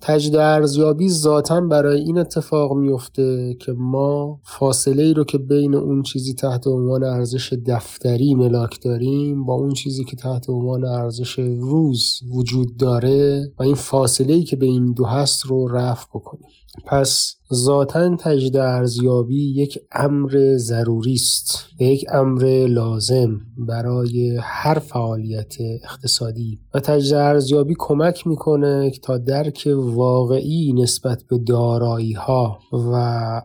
تجد 0.00 0.36
ارزیابی 0.36 1.08
ذاتا 1.08 1.60
برای 1.60 2.00
این 2.00 2.18
اتفاق 2.18 2.76
میفته 2.76 3.56
که 3.60 3.72
ما 3.72 4.40
فاصله 4.44 5.02
ای 5.02 5.14
رو 5.14 5.24
که 5.24 5.38
بین 5.38 5.74
اون 5.74 6.02
چیزی 6.02 6.34
تحت 6.34 6.66
عنوان 6.66 7.04
ارزش 7.04 7.52
دفتری 7.52 8.34
ملاک 8.34 8.82
داریم 8.82 9.44
با 9.44 9.54
اون 9.54 9.72
چیزی 9.72 10.04
که 10.04 10.16
تحت 10.16 10.50
عنوان 10.50 10.84
ارزش 10.84 11.38
روز 11.38 12.20
وجود 12.30 12.76
داره 12.76 13.52
و 13.58 13.62
این 13.62 13.74
فاصله 13.74 14.34
ای 14.34 14.42
که 14.42 14.56
بین 14.56 14.92
دو 14.92 15.04
هست 15.04 15.46
رو 15.46 15.68
رفع 15.68 16.06
بکنیم. 16.14 16.48
پس 16.86 17.39
ذاتا 17.54 18.16
تجد 18.16 18.56
ارزیابی 18.56 19.54
یک 19.54 19.78
امر 19.92 20.56
ضروری 20.56 21.12
است 21.12 21.66
و 21.80 21.82
یک 21.82 22.04
امر 22.12 22.66
لازم 22.68 23.40
برای 23.58 24.38
هر 24.42 24.78
فعالیت 24.78 25.54
اقتصادی. 25.84 26.58
و 26.74 26.80
تجد 26.80 27.14
ارزیابی 27.14 27.74
کمک 27.78 28.26
می‌کنه 28.26 28.90
تا 29.02 29.18
درک 29.18 29.68
واقعی 29.76 30.72
نسبت 30.72 31.22
به 31.30 31.38
دارایی 31.38 32.12
ها 32.12 32.58
و 32.72 32.94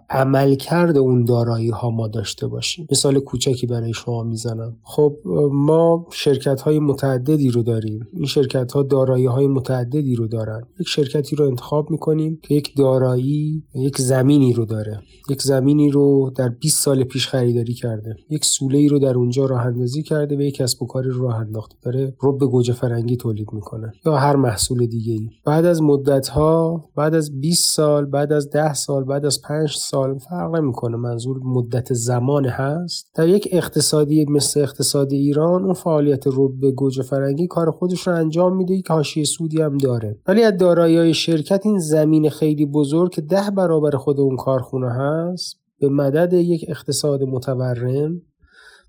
عملکرد 0.09 0.97
اون 0.97 1.25
دارایی 1.25 1.69
ها 1.69 1.89
ما 1.89 2.07
داشته 2.07 2.47
باشیم. 2.47 2.87
مثال 2.91 3.19
کوچکی 3.19 3.67
برای 3.67 3.93
شما 3.93 4.23
می‌زنم. 4.23 4.77
خب 4.83 5.15
ما 5.51 6.07
شرکت 6.11 6.61
های 6.61 6.79
متعددی 6.79 7.49
رو 7.49 7.63
داریم. 7.63 8.07
این 8.13 8.25
شرکت 8.25 8.71
ها 8.71 8.83
دارایی 8.83 9.25
های 9.25 9.47
متعددی 9.47 10.15
رو 10.15 10.27
دارن. 10.27 10.61
یک 10.79 10.87
شرکتی 10.87 11.35
رو 11.35 11.45
انتخاب 11.45 11.91
می‌کنیم 11.91 12.39
که 12.43 12.55
یک 12.55 12.77
دارایی 12.77 13.63
یک 13.75 13.94
یک 13.95 14.01
زمینی 14.01 14.53
رو 14.53 14.65
داره. 14.65 14.99
یک 15.29 15.41
زمینی 15.41 15.89
رو 15.89 16.31
در 16.35 16.49
20 16.49 16.83
سال 16.83 17.03
پیش 17.03 17.27
خریداری 17.27 17.73
کرده. 17.73 18.15
یک 18.29 18.45
سوله 18.45 18.77
ای 18.77 18.87
رو 18.87 18.99
در 18.99 19.13
اونجا 19.13 19.45
راه 19.45 19.65
اندازی 19.65 20.03
کرده 20.03 20.37
و 20.37 20.41
یک 20.41 20.55
کسب 20.55 20.83
و 20.83 20.87
کاری 20.87 21.09
رو 21.09 21.23
راه 21.23 21.35
انداخته. 21.35 21.75
داره 21.81 22.13
رب 22.23 22.37
گوجه 22.37 22.73
فرنگی 22.73 23.17
تولید 23.17 23.47
می‌کنه 23.53 23.93
یا 24.05 24.15
هر 24.15 24.35
محصول 24.35 24.85
دیگه 24.85 25.13
ای 25.13 25.29
بعد 25.45 25.65
از 25.65 25.81
مدت 25.81 26.27
ها 26.27 26.85
بعد 26.95 27.15
از 27.15 27.41
20 27.41 27.75
سال 27.75 28.05
بعد 28.05 28.33
از 28.33 28.49
10 28.49 28.73
سال 28.73 29.03
بعد 29.03 29.25
از 29.25 29.41
5 29.41 29.69
سال 29.69 30.17
فرق 30.17 30.55
نمی‌کنه. 30.55 30.97
منظور 30.97 31.39
مدت 31.43 31.93
زمان 31.93 32.45
هست. 32.45 33.11
در 33.15 33.27
یک 33.27 33.49
اقتصادی 33.51 34.25
مثل 34.25 34.61
اقتصاد 34.61 35.11
ایران 35.11 35.63
اون 35.63 35.73
فعالیت 35.73 36.23
رب 36.27 36.71
گوجه 36.75 37.03
فرنگی 37.03 37.47
کار 37.47 37.71
خودش 37.71 38.07
رو 38.07 38.15
انجام 38.15 38.55
میده. 38.55 38.81
که 38.81 38.93
حاشیه 38.93 39.23
سودی 39.23 39.61
هم 39.61 39.77
داره. 39.77 40.19
ولی 40.27 40.43
از 40.43 40.57
دارایی 40.57 41.13
شرکت 41.13 41.65
این 41.65 41.79
زمین 41.79 42.29
خیلی 42.29 42.65
بزرگ 42.65 43.11
که 43.11 43.21
ده 43.21 43.51
برابر 43.57 43.84
برابر 43.85 43.97
خود 43.97 44.19
اون 44.19 44.35
کارخونه 44.35 44.91
هست 44.91 45.59
به 45.79 45.89
مدد 45.89 46.33
یک 46.33 46.65
اقتصاد 46.67 47.23
متورم 47.23 48.21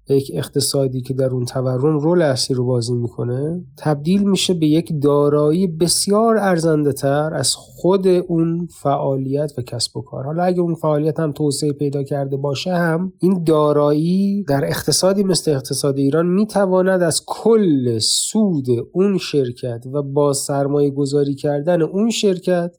یک 0.08 0.30
اقتصادی 0.34 1.00
که 1.00 1.14
در 1.14 1.30
اون 1.30 1.44
تورم 1.44 1.98
رول 1.98 2.22
اصلی 2.22 2.56
رو 2.56 2.66
بازی 2.66 2.94
می‌کنه 2.94 3.64
تبدیل 3.78 4.28
میشه 4.28 4.54
به 4.54 4.66
یک 4.66 4.92
دارایی 5.02 5.66
بسیار 5.66 6.36
ارزنده 6.38 6.92
تر 6.92 7.34
از 7.34 7.54
خود 7.54 8.06
اون 8.06 8.68
فعالیت 8.82 9.52
و 9.58 9.62
کسب 9.62 9.96
و 9.96 10.02
کار. 10.02 10.24
حالا 10.24 10.42
اگه 10.42 10.60
اون 10.60 10.74
فعالیت 10.74 11.20
هم 11.20 11.32
توسعه 11.32 11.72
پیدا 11.72 12.02
کرده 12.02 12.36
باشه 12.36 12.74
هم 12.74 13.12
این 13.18 13.44
دارایی 13.44 14.44
در 14.48 14.64
اقتصادی 14.64 15.24
مثل 15.24 15.50
اقتصاد 15.50 15.98
ایران 15.98 16.26
می‌تواند 16.26 17.02
از 17.02 17.22
کل 17.26 17.98
سود 17.98 18.66
اون 18.92 19.18
شرکت 19.18 19.84
و 19.92 20.02
با 20.02 20.32
سرمایه 20.32 20.90
گذاری 20.90 21.34
کردن 21.34 21.82
اون 21.82 22.10
شرکت 22.10 22.76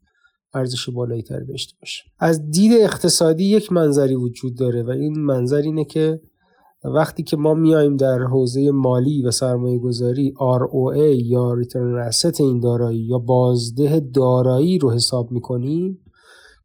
ارزش 0.54 0.89
بالایی 0.89 1.22
تر 1.22 1.39
داشته 1.39 1.74
باشه. 1.82 2.04
از 2.20 2.51
دید 2.51 2.72
اقتصادی 2.82 3.44
یک 3.44 3.72
منظری 3.72 4.16
وجود 4.16 4.58
داره 4.58 4.84
و 4.84 4.89
این 4.89 5.20
منظر 5.20 5.62
اینه 5.62 5.86
که 5.86 6.22
وقتی 6.84 7.24
که 7.24 7.38
ما 7.38 7.54
میایم 7.54 7.98
در 7.98 8.20
حوزه 8.20 8.72
مالی 8.72 9.24
و 9.24 9.32
سرمایه 9.32 9.80
گذاری 9.80 10.34
ROA 10.38 11.25
یا 11.25 11.54
ریترن 11.54 12.12
asset 12.12 12.39
این 12.39 12.60
دارایی 12.60 13.00
یا 13.00 13.20
بازده 13.20 14.00
دارایی 14.00 14.80
رو 14.80 14.92
حساب 14.92 15.32
می‌کنیم 15.32 16.00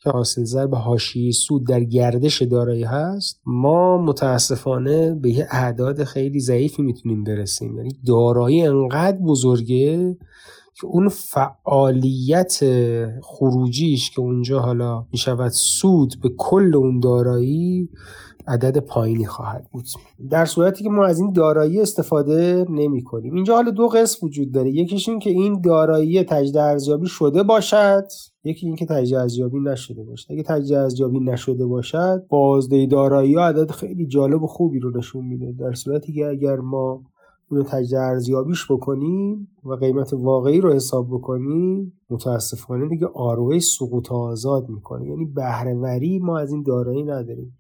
که 0.02 0.10
حاصل 0.10 0.44
ضرب 0.44 0.74
حاشیه 0.74 1.32
سود 1.32 1.66
در 1.66 1.84
گردش 1.84 2.42
دارایی 2.42 2.84
هست 2.84 3.40
ما 3.46 3.98
متاسفانه 3.98 5.14
به 5.14 5.30
یه 5.30 5.48
اعداد 5.50 6.04
خیلی 6.04 6.40
ضعیفی 6.40 6.82
می‌تونیم 6.82 7.24
برسیم. 7.24 7.76
یعنی 7.76 7.90
دارایی 8.06 8.62
انقدر 8.62 9.18
بزرگه 9.18 10.16
اون 10.86 11.08
فعالیت 11.08 12.60
خروجیش 13.22 14.10
که 14.10 14.20
اونجا 14.20 14.60
حالا 14.60 15.06
می 15.12 15.18
شود 15.18 15.50
سود 15.50 16.14
به 16.22 16.28
کل 16.38 16.76
اون 16.76 17.00
دارایی 17.00 17.88
عدد 18.46 18.78
پایینی 18.78 19.26
خواهد 19.26 19.68
بود. 19.72 19.84
در 20.30 20.44
صورتی 20.44 20.84
که 20.84 20.90
ما 20.90 21.06
از 21.06 21.20
این 21.20 21.32
دارایی 21.32 21.80
استفاده 21.80 22.66
نمی 22.70 23.02
کنیم 23.02 23.34
اینجا 23.34 23.54
حالا 23.54 23.70
دو 23.70 23.88
قسم 23.88 24.26
وجود 24.26 24.52
داره. 24.52 24.70
یکیش 24.70 25.08
این 25.08 25.18
که 25.18 25.30
این 25.30 25.60
دارایی 25.60 26.22
تجدید 26.22 26.56
ارزیابی 26.56 27.06
شده 27.06 27.42
باشد 27.42 28.04
یکی 28.44 28.66
اینکه 28.66 28.86
تجدید 28.86 29.14
ارزیابی 29.14 29.60
نشده 29.60 30.04
باشد. 30.04 30.32
اگه 30.32 30.42
تجدید 30.42 30.72
ارزیابی 30.72 31.20
نشده 31.20 31.66
باشد 31.66 32.26
بازده 32.28 32.86
دارایی 32.86 33.36
عدد 33.36 33.70
خیلی 33.70 34.06
جالب 34.06 34.42
و 34.42 34.46
خوبی 34.46 34.78
رو 34.78 34.98
نشون 34.98 35.24
میده. 35.24 35.52
در 35.52 35.72
صورتی 35.72 36.12
که 36.12 36.26
اگر 36.26 36.56
ما 36.56 37.02
اونو 37.52 37.64
تجزیه 37.64 37.99
ارزیابیش 38.00 38.73
بکنیم 38.73 39.49
و 39.64 39.75
قیمت 39.75 40.12
واقعی 40.12 40.61
رو 40.61 40.73
حساب 40.73 41.09
بکنیم 41.09 41.92
متاسفانه 42.11 42.88
دیگه 42.88 43.06
آروه 43.06 43.59
سقوط 43.59 44.12
آزاد 44.12 44.68
می‌کنه. 44.68 45.09
یعنی 45.09 45.25
بهرهوری 45.25 46.18
ما 46.18 46.38
از 46.38 46.52
این 46.52 46.62
دارایی 46.62 47.02
نداریم. 47.02 47.59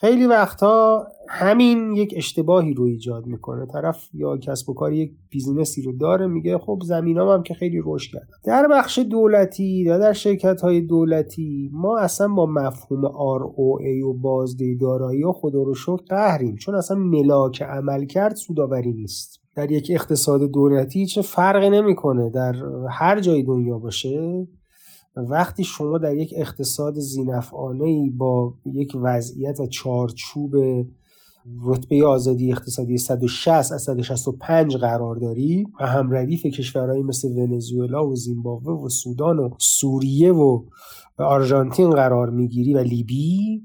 خیلی 0.00 0.26
وقتها 0.26 1.06
همین 1.28 1.92
یک 1.92 2.14
اشتباهی 2.16 2.74
رو 2.74 2.84
ایجاد 2.84 3.26
می‌کنه. 3.26 3.66
طرف 3.66 4.08
یا 4.14 4.36
کسب 4.36 4.70
و 4.70 4.74
کار 4.74 4.92
یک 4.92 5.12
بیزینسی 5.30 5.82
رو 5.82 5.92
داره 5.92 6.26
میگه 6.26 6.58
خب 6.58 6.78
زمینام 6.84 7.28
هم 7.28 7.42
که 7.42 7.54
خیلی 7.54 7.80
رشد 7.84 8.12
کرد 8.12 8.28
در 8.44 8.68
بخش 8.70 8.98
دولتی 8.98 9.64
یا 9.64 9.98
در 9.98 10.12
شرکت 10.12 10.60
های 10.60 10.80
دولتی 10.80 11.70
ما 11.72 11.98
اصلا 11.98 12.28
با 12.28 12.46
مفهوم 12.46 13.08
ROA 13.08 14.04
و 14.04 14.12
بازده 14.12 14.74
دارایی 14.80 15.24
و 15.24 15.32
خدا 15.32 15.62
رو 15.62 15.74
شکر 15.74 16.02
قهریم. 16.08 16.56
چون 16.56 16.74
اصلا 16.74 16.96
ملاک 16.96 17.62
عمل 17.62 18.04
کرد 18.04 18.36
سوداوری 18.36 18.92
نیست. 18.92 19.40
در 19.56 19.70
یک 19.70 19.90
اقتصاد 19.94 20.40
دولتی 20.40 21.06
چه 21.06 21.22
فرقی 21.22 21.70
نمی‌کنه؟ 21.70 22.30
در 22.30 22.54
هر 22.90 23.20
جای 23.20 23.42
دنیا 23.42 23.78
باشه 23.78 24.46
وقتی 25.18 25.64
شما 25.64 25.98
در 25.98 26.16
یک 26.16 26.34
اقتصاد 26.36 26.94
زینفعانه 26.98 28.10
با 28.10 28.54
یک 28.64 28.92
وضعیت 29.02 29.68
چارچوب 29.68 30.54
رتبه 31.64 32.06
آزادی 32.06 32.52
اقتصادی 32.52 32.98
160 32.98 33.72
از 33.72 33.82
165 33.82 34.76
قرار 34.76 35.16
داری 35.16 35.66
و 35.80 35.86
هم 35.86 36.14
ردیف 36.14 36.46
کشورهایی 36.46 37.02
مثل 37.02 37.28
ونزوئلا 37.28 38.06
و 38.06 38.16
زیمبابوه 38.16 38.84
و 38.84 38.88
سودان 38.88 39.38
و 39.38 39.50
سوریه 39.58 40.32
و 40.32 40.62
آرژانتین 41.18 41.90
قرار 41.90 42.30
می‌گیری 42.30 42.74
و 42.74 42.78
لیبی 42.78 43.62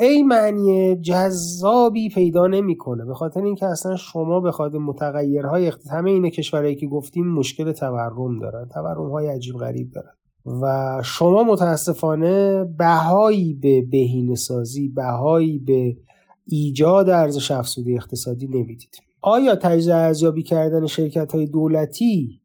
ای 0.00 0.22
معنی 0.22 0.96
جذابی 0.96 2.08
پیدا 2.08 2.46
نمی‌کنه. 2.46 3.04
به 3.04 3.14
خاطر 3.14 3.42
اینکه 3.42 3.66
اصلا 3.66 3.96
شما 3.96 4.40
به 4.40 4.52
خاطر 4.52 4.78
متغیرهای 4.78 5.72
همه 5.90 6.10
این 6.10 6.30
کشورهایی 6.30 6.76
که 6.76 6.86
گفتیم 6.86 7.26
مشکل 7.26 7.72
تورم 7.72 8.38
دارن. 8.40 8.68
تورم 8.68 9.10
های 9.10 9.28
عجیب 9.28 9.56
غریب 9.56 9.90
دارن. 9.90 10.19
و 10.46 10.96
شما 11.04 11.42
متاسفانه 11.42 12.64
بهایی 12.64 13.54
به 13.54 13.82
بهینه 13.82 14.34
سازی 14.34 14.88
بهایی 14.88 15.58
به 15.58 15.96
ایجاد 16.46 17.10
ارزش 17.10 17.50
افزوده 17.50 17.92
اقتصادی 17.92 18.46
نمی‌دید. 18.46 18.96
آیا 19.22 19.56
تجزیه 19.56 19.94
ارزیابی 19.94 20.42
کردن 20.42 20.86
شرکت 20.86 21.32
های 21.34 21.46
دولتی 21.46 22.40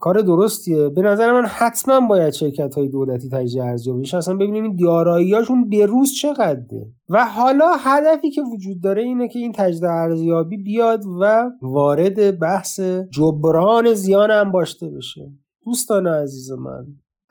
کار 0.00 0.20
درستیه؟ 0.20 0.88
به 0.88 1.02
نظر 1.02 1.32
من 1.32 1.46
حتما 1.46 2.08
باید 2.08 2.32
شرکت 2.32 2.74
های 2.74 2.88
دولتی 2.88 3.28
تجزیه 3.28 3.64
ارزیابی 3.64 4.00
بشه. 4.00 4.16
اصلا 4.16 4.34
ببینیم 4.34 4.64
این 4.64 4.76
داراییاشون 4.76 5.68
به 5.68 5.86
روز 5.86 6.12
چقدره. 6.12 6.92
و 7.08 7.26
حالا 7.26 7.66
هدفی 7.78 8.30
که 8.30 8.42
وجود 8.42 8.82
داره 8.82 9.02
اینه 9.02 9.28
که 9.28 9.38
این 9.38 9.52
تجزیه 9.52 9.88
ارزیابی 9.88 10.56
بیاد 10.56 11.04
و 11.20 11.50
وارد 11.62 12.38
بحث 12.38 12.80
جبران 13.10 13.94
زیان 13.94 14.30
هم 14.30 14.52
باشته 14.52 14.88
بشه. 14.88 15.32
دوستان 15.64 16.06
عزیز 16.06 16.52
من 16.52 16.86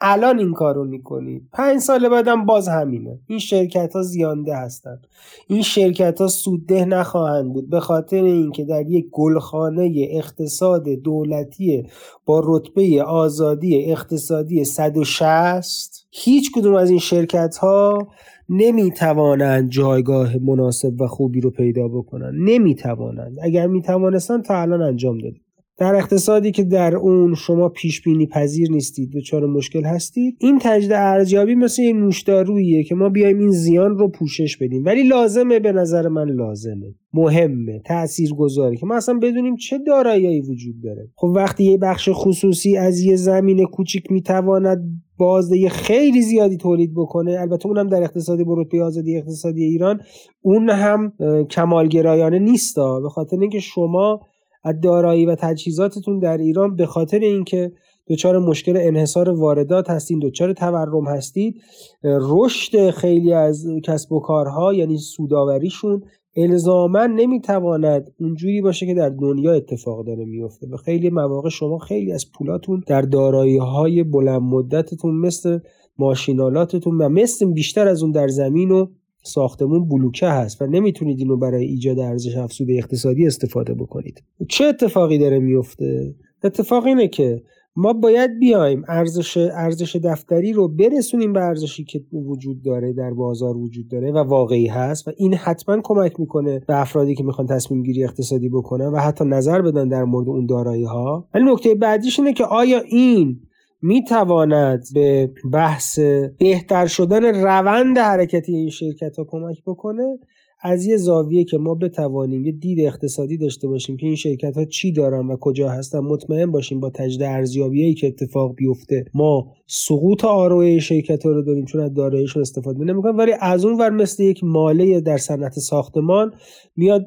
الان 0.06 0.40
این 0.40 0.54
کارو 0.54 0.86
می‌کنید 0.86 1.50
پنج 1.54 1.80
سال 1.80 2.10
بعدم 2.10 2.46
باز 2.46 2.68
همینه. 2.68 3.20
این 3.28 3.40
شرکت 3.40 3.96
ها 3.96 4.02
زیانده 4.02 4.56
هستن. 4.56 5.02
این 5.48 5.62
شرکت 5.62 6.22
ها 6.22 6.28
سودده 6.28 6.86
نخواهند 6.86 7.54
بود. 7.54 7.70
به 7.70 7.80
خاطر 7.80 8.24
اینکه 8.24 8.66
در 8.66 8.90
یک 8.90 9.06
گلخانه 9.12 10.08
اقتصاد 10.10 10.90
دولتی 10.90 11.84
با 12.26 12.42
رتبه 12.46 13.04
آزادی 13.04 13.92
اقتصادی 13.92 14.64
160 14.64 16.08
هیچ 16.12 16.52
کدوم 16.56 16.76
از 16.76 16.90
این 16.90 17.00
شرکت 17.00 17.58
ها 17.58 18.08
نمی‌توانند 18.50 19.70
جایگاه 19.70 20.38
مناسب 20.38 21.02
و 21.02 21.08
خوبی 21.08 21.42
رو 21.42 21.50
پیدا 21.50 21.88
بکنن. 21.88 22.32
نمی‌توانند. 22.36 23.38
اگر 23.42 23.68
می‌توانستن 23.68 24.42
تا 24.42 24.62
الان 24.62 24.82
انجام 24.82 25.18
دادید 25.18 25.43
در 25.78 25.96
اقتصادی 25.96 26.52
که 26.52 26.64
در 26.64 26.96
اون 26.96 27.36
شما 27.36 27.70
پیش 27.70 28.02
بینی 28.02 28.28
پذیر 28.28 28.72
نیستید 28.72 29.12
دچار 29.12 29.46
مشکل 29.46 29.84
هستید 29.84 30.38
این 30.40 30.60
تجد 30.62 30.92
ارزیابی 30.92 31.56
مثل 31.56 31.82
این 31.82 32.00
نوشداروییه 32.00 32.84
که 32.84 32.96
ما 32.96 33.10
بیایم 33.10 33.40
این 33.40 33.52
زیان 33.52 33.98
رو 33.98 34.08
پوشش 34.08 34.58
بدیم. 34.58 34.86
ولی 34.86 35.04
لازمه 35.04 35.60
به 35.60 35.72
نظر 35.72 36.08
من 36.08 36.30
لازمه. 36.30 36.96
مهمه 37.14 37.82
تأثیر 37.86 38.34
گذاره 38.34 38.76
که 38.76 38.86
ما 38.86 38.96
اصلا 38.96 39.20
بدونیم 39.22 39.56
چه 39.56 39.78
داراییایی 39.78 40.42
وجود 40.42 40.82
داره. 40.84 41.10
خب 41.16 41.28
وقتی 41.28 41.64
یه 41.64 41.78
بخش 41.78 42.10
خصوصی 42.14 42.78
از 42.78 43.00
یه 43.00 43.16
زمین 43.16 43.66
کوچیک 43.66 44.12
می‌تواند 44.12 44.84
بازده 45.18 45.70
خیلی 45.70 46.22
زیادی 46.22 46.58
تولید 46.58 46.94
بکنه 46.96 47.38
البته 47.42 47.68
اونم 47.68 47.90
در 47.90 48.04
اقتصادی 48.04 48.44
برتبه 48.44 48.84
آزادی 48.84 49.18
اقتصادی 49.18 49.64
ایران 49.64 50.02
اون 50.42 50.70
هم 50.70 51.14
کمالگرایانه 51.50 52.40
نیستا. 52.40 53.00
به 53.00 53.10
خاطر 53.10 53.40
اینکه 53.40 53.60
شما 53.60 54.20
از 54.64 54.76
دارایی 54.82 55.26
و 55.26 55.36
تجهیزاتتون 55.36 56.20
در 56.20 56.38
ایران 56.38 56.76
به 56.76 56.86
خاطر 56.86 57.20
اینکه 57.20 57.72
دچار 58.08 58.40
مشکل 58.40 58.78
انحصار 58.78 59.30
واردات 59.30 59.90
هستید 59.90 60.22
دچار 60.22 60.54
تورم 60.54 61.08
هستید 61.08 61.62
رشد 62.04 62.90
خیلی 62.90 63.34
از 63.34 63.68
کسب 63.84 64.12
و 64.12 64.20
کارها 64.20 64.74
یعنی 64.74 64.98
سوداوریشون 64.98 66.04
الزاما 66.36 67.06
نمی‌تواند 67.06 68.12
اونجوری 68.20 68.62
باشه 68.62 68.86
که 68.86 68.94
در 68.94 69.10
دنیا 69.10 69.54
اتفاق 69.54 70.06
داره 70.06 70.26
میفته 70.26 70.68
به 70.68 70.78
خیلی 70.78 71.10
مواقع 71.10 71.50
شما 71.50 71.78
خیلی 71.78 72.12
از 72.12 72.32
پولاتون 72.32 72.84
در 72.88 73.02
دارایی 73.02 73.58
های 73.58 74.04
بلند 74.04 74.42
مدتتون 74.42 75.16
مثل 75.16 75.60
ماشینالاتتون 75.98 76.98
و 76.98 77.10
مثل 77.10 77.54
بیشتر 77.54 77.88
از 77.88 78.04
اون 78.04 78.12
در 78.12 78.28
زمین 78.28 78.72
و 78.72 78.88
ساختمون 79.24 79.90
بلوکه 79.90 80.28
هست 80.28 80.62
و 80.62 80.66
نمی‌تونید 80.66 81.20
اینو 81.20 81.38
برای 81.38 81.66
ایجاد 81.66 82.00
ارزش 82.00 82.38
افزوده 82.38 82.74
اقتصادی 82.74 83.28
استفاده 83.28 83.74
بکنید. 83.74 84.24
چه 84.50 84.66
اتفاقی 84.66 85.18
داره 85.18 85.40
میفته؟ 85.40 86.16
اتفاق 86.44 86.86
اینه 86.86 87.08
که 87.08 87.44
ما 87.76 87.94
باید 87.94 88.40
بیایم 88.40 88.84
ارزش 88.88 89.38
ارزش 89.38 89.96
دفتری 89.96 90.54
رو 90.54 90.68
برسونیم 90.68 91.34
به 91.34 91.40
ارزشی 91.40 91.84
که 91.84 92.02
وجود 92.14 92.64
داره 92.64 92.94
در 92.94 93.14
بازار 93.14 93.58
وجود 93.58 93.88
داره 93.88 94.12
و 94.12 94.18
واقعی 94.18 94.68
هست 94.68 95.08
و 95.08 95.12
این 95.18 95.34
حتما 95.34 95.82
کمک 95.84 96.20
می‌کنه 96.20 96.60
به 96.68 96.82
افرادی 96.82 97.16
که 97.16 97.24
می‌خوان 97.24 97.48
تصمیم 97.48 97.84
گیری 97.84 98.04
اقتصادی 98.04 98.50
بکنن 98.50 98.86
و 98.86 98.98
حتی 98.98 99.26
نظر 99.26 99.62
بدن 99.62 99.88
در 99.88 100.04
مورد 100.04 100.30
اون 100.30 100.46
دارایی 100.46 100.84
ها 100.84 101.28
ولی 101.34 101.44
نکته 101.52 101.76
بعدیش 101.76 102.20
اینه 102.20 102.34
که 102.34 102.46
آیا 102.46 102.80
این 102.80 103.40
می‌تواند 103.84 104.84
به 104.94 105.32
بحث 105.54 106.00
بهتر 106.40 106.88
شدن 106.88 107.44
روند 107.44 107.98
حرکتی 107.98 108.56
این 108.56 108.70
شرکت 108.70 109.18
ها 109.18 109.24
کمک 109.24 109.64
بکنه 109.68 110.20
از 110.66 110.86
یه 110.86 110.98
زاویه 110.98 111.44
که 111.44 111.58
ما 111.58 111.76
بتوانیم 111.76 112.46
یه 112.46 112.52
دید 112.52 112.80
اقتصادی 112.80 113.38
داشته 113.38 113.68
باشیم 113.68 113.98
که 113.98 114.06
این 114.06 114.16
شرکت 114.16 114.58
ها 114.58 114.66
چی 114.66 114.92
دارن 114.92 115.28
و 115.28 115.38
کجا 115.38 115.70
هستن 115.70 116.00
مطمئن 116.00 116.52
باشیم 116.52 116.80
با 116.80 116.90
تجد 116.90 117.22
ارزیابی 117.22 117.94
که 117.94 118.08
اتفاق 118.08 118.56
بیفته 118.56 119.06
ما 119.14 119.52
سقوط 119.68 120.26
آروی 120.26 120.82
شرکت 120.82 121.26
ها 121.26 121.32
رو 121.32 121.42
داریم 121.42 121.66
چون 121.66 121.82
از 121.82 121.94
داراییشون 121.94 122.42
استفاده 122.42 122.84
نمی‌کنن 122.84 123.16
ولی 123.16 123.32
از 123.40 123.66
اون 123.66 123.78
ور 123.80 123.90
مثل 123.90 124.24
یک 124.24 124.44
ماله 124.44 125.02
در 125.02 125.18
صنعت 125.18 125.60
ساختمان 125.60 126.34
میاد 126.76 127.06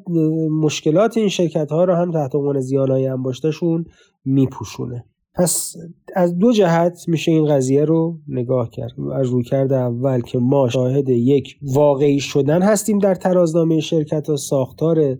مشکلات 0.62 1.16
این 1.16 1.28
شرکت 1.28 1.70
ها 1.70 1.84
رو 1.84 1.94
هم 1.94 2.12
تحت 2.12 2.34
عنوان 2.34 2.60
زیانهای 2.60 3.06
انباشتهشون 3.06 3.84
میپوشونه. 4.24 5.04
پس 5.36 5.76
از 6.14 6.38
دو 6.38 6.52
جهت 6.52 7.04
میشه 7.08 7.32
این 7.32 7.46
قضیه 7.46 7.84
رو 7.84 8.18
نگاه 8.28 8.70
کرد. 8.70 8.92
از 9.14 9.26
رویکرد 9.26 9.72
اول 9.72 10.20
که 10.20 10.38
ما 10.38 10.68
شاهد 10.68 11.08
یک 11.08 11.56
واقعی 11.62 12.20
شدن 12.20 12.62
هستیم 12.62 12.98
در 12.98 13.14
ترازنامه 13.14 13.80
شرکت 13.80 14.28
و 14.28 14.36
ساختار 14.36 15.16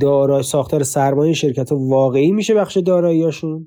دارای 0.00 0.42
ساختار 0.42 0.82
سرمایه 0.82 1.32
شرکت 1.32 1.72
ها 1.72 1.78
واقعی 1.78 2.32
میشه 2.32 2.54
بخش 2.54 2.76
داراییاشون 2.76 3.66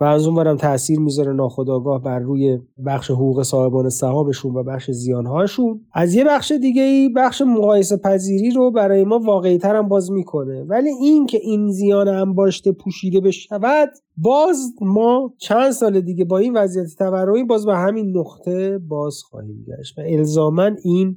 و 0.00 0.04
از 0.04 0.26
اونورم 0.26 0.56
تاثیر 0.56 1.00
می‌ذاره 1.00 1.32
ناخودآگاه 1.32 2.02
بر 2.02 2.18
روی 2.18 2.58
بخش 2.86 3.10
حقوق 3.10 3.42
صاحبان 3.42 3.88
سهامشون 3.88 4.54
و 4.54 4.62
بخش 4.62 4.90
زیانهاشون. 4.90 5.80
از 5.92 6.14
یه 6.14 6.24
بخش 6.24 6.52
دیگه 6.52 6.82
ای 6.82 7.08
بخش 7.16 7.42
مقایسه 7.42 7.96
پذیری 7.96 8.50
رو 8.50 8.70
برای 8.70 9.04
ما 9.04 9.18
واقعی 9.18 9.58
تر 9.58 9.76
هم 9.76 9.88
باز 9.88 10.12
می‌کنه. 10.12 10.64
ولی 10.64 10.90
این 10.90 11.26
که 11.26 11.38
این 11.42 11.70
زیان 11.70 12.08
انباشته 12.08 12.72
پوشیده 12.72 13.20
بشود 13.20 13.88
باز 14.16 14.72
ما 14.80 15.34
چند 15.38 15.70
سال 15.70 16.00
دیگه 16.00 16.24
با 16.24 16.38
این 16.38 16.56
وضعیت 16.56 16.94
تورمی 16.98 17.44
باز 17.44 17.66
به 17.66 17.76
همین 17.76 18.16
نقطه 18.16 18.78
باز 18.78 19.22
خواهیم 19.22 19.64
گشت 19.68 19.98
و 19.98 20.02
الزاما 20.06 20.70
این 20.84 21.16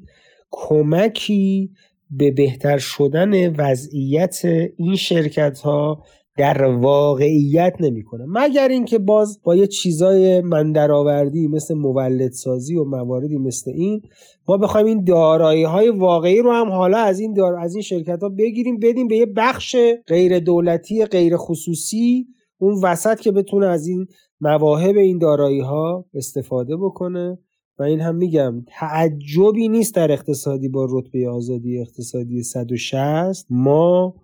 کمکی 0.52 1.72
به 2.12 2.32
بهتر 2.32 2.78
شدن 2.78 3.56
وضعیت 3.56 4.42
این 4.78 4.96
شرکت 4.96 5.60
ها 5.60 6.04
در 6.40 6.66
واقعیت 6.66 7.76
نمی‌کنه. 7.80 8.26
مگر 8.28 8.68
اینکه 8.68 9.00
باز 9.00 9.40
با 9.44 9.56
یه 9.56 9.68
چیزای 9.68 10.42
من 10.42 10.72
درآوردی 10.72 11.48
مثل 11.48 11.74
مولدسازی 11.74 12.76
و 12.76 12.84
مواردی 12.84 13.38
مثل 13.38 13.72
این 13.72 14.02
ما 14.48 14.58
بخوایم 14.58 14.88
این 14.88 15.04
دارایی 15.04 15.64
های 15.64 15.90
واقعی 15.90 16.42
رو 16.42 16.52
هم 16.52 16.70
حالا 16.70 16.98
از 16.98 17.20
این 17.20 17.34
دار... 17.34 17.56
از 17.56 17.76
این 17.76 17.82
شرکت 17.82 18.24
ها 18.24 18.30
بگیریم 18.30 18.80
بدیم 18.80 19.08
به 19.08 19.16
یه 19.16 19.26
بخش 19.26 19.76
غیر 20.08 20.40
دولتی 20.40 21.06
غیر 21.06 21.38
خصوصی 21.38 22.28
اون 22.58 22.80
وسط 22.84 23.20
که 23.20 23.32
بتونه 23.32 23.66
از 23.66 23.88
این 23.88 24.08
مواهب 24.42 24.98
این 24.98 25.18
دارایی 25.18 25.60
ها 25.60 26.06
استفاده 26.14 26.78
بکنه. 26.78 27.38
و 27.80 27.84
این 27.84 28.02
هم 28.02 28.16
میگم 28.16 28.66
تعجبی 28.68 29.68
نیست 29.70 29.96
در 29.96 30.12
اقتصادی 30.12 30.70
با 30.70 30.88
رتبه 30.90 31.30
آزادی 31.30 31.80
اقتصادی 31.80 32.44
160 32.44 33.46
ما 33.50 34.16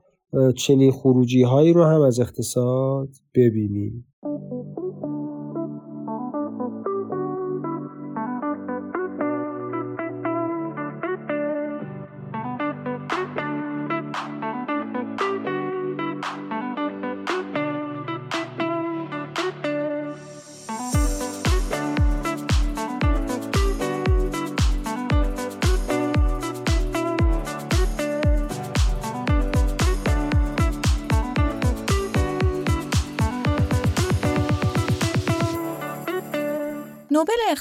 چنین 0.56 0.92
خروجی 0.92 1.44
هایی 1.44 1.74
رو 1.74 1.84
هم 1.84 2.02
از 2.02 2.20
اقتصاد 2.20 3.10
ببینیم. 3.36 4.06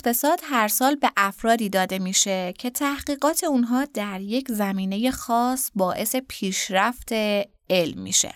اقتصاد 0.06 0.40
هر 0.42 0.68
سال 0.68 0.94
به 0.94 1.10
افرادی 1.16 1.68
داده 1.68 1.98
میشه 1.98 2.54
که 2.58 2.70
تحقیقات 2.70 3.44
اونها 3.44 3.84
در 3.84 4.20
یک 4.20 4.52
زمینه 4.52 5.10
خاص 5.10 5.70
باعث 5.74 6.16
پیشرفت 6.28 7.12
علم 7.70 8.02
میشه. 8.02 8.34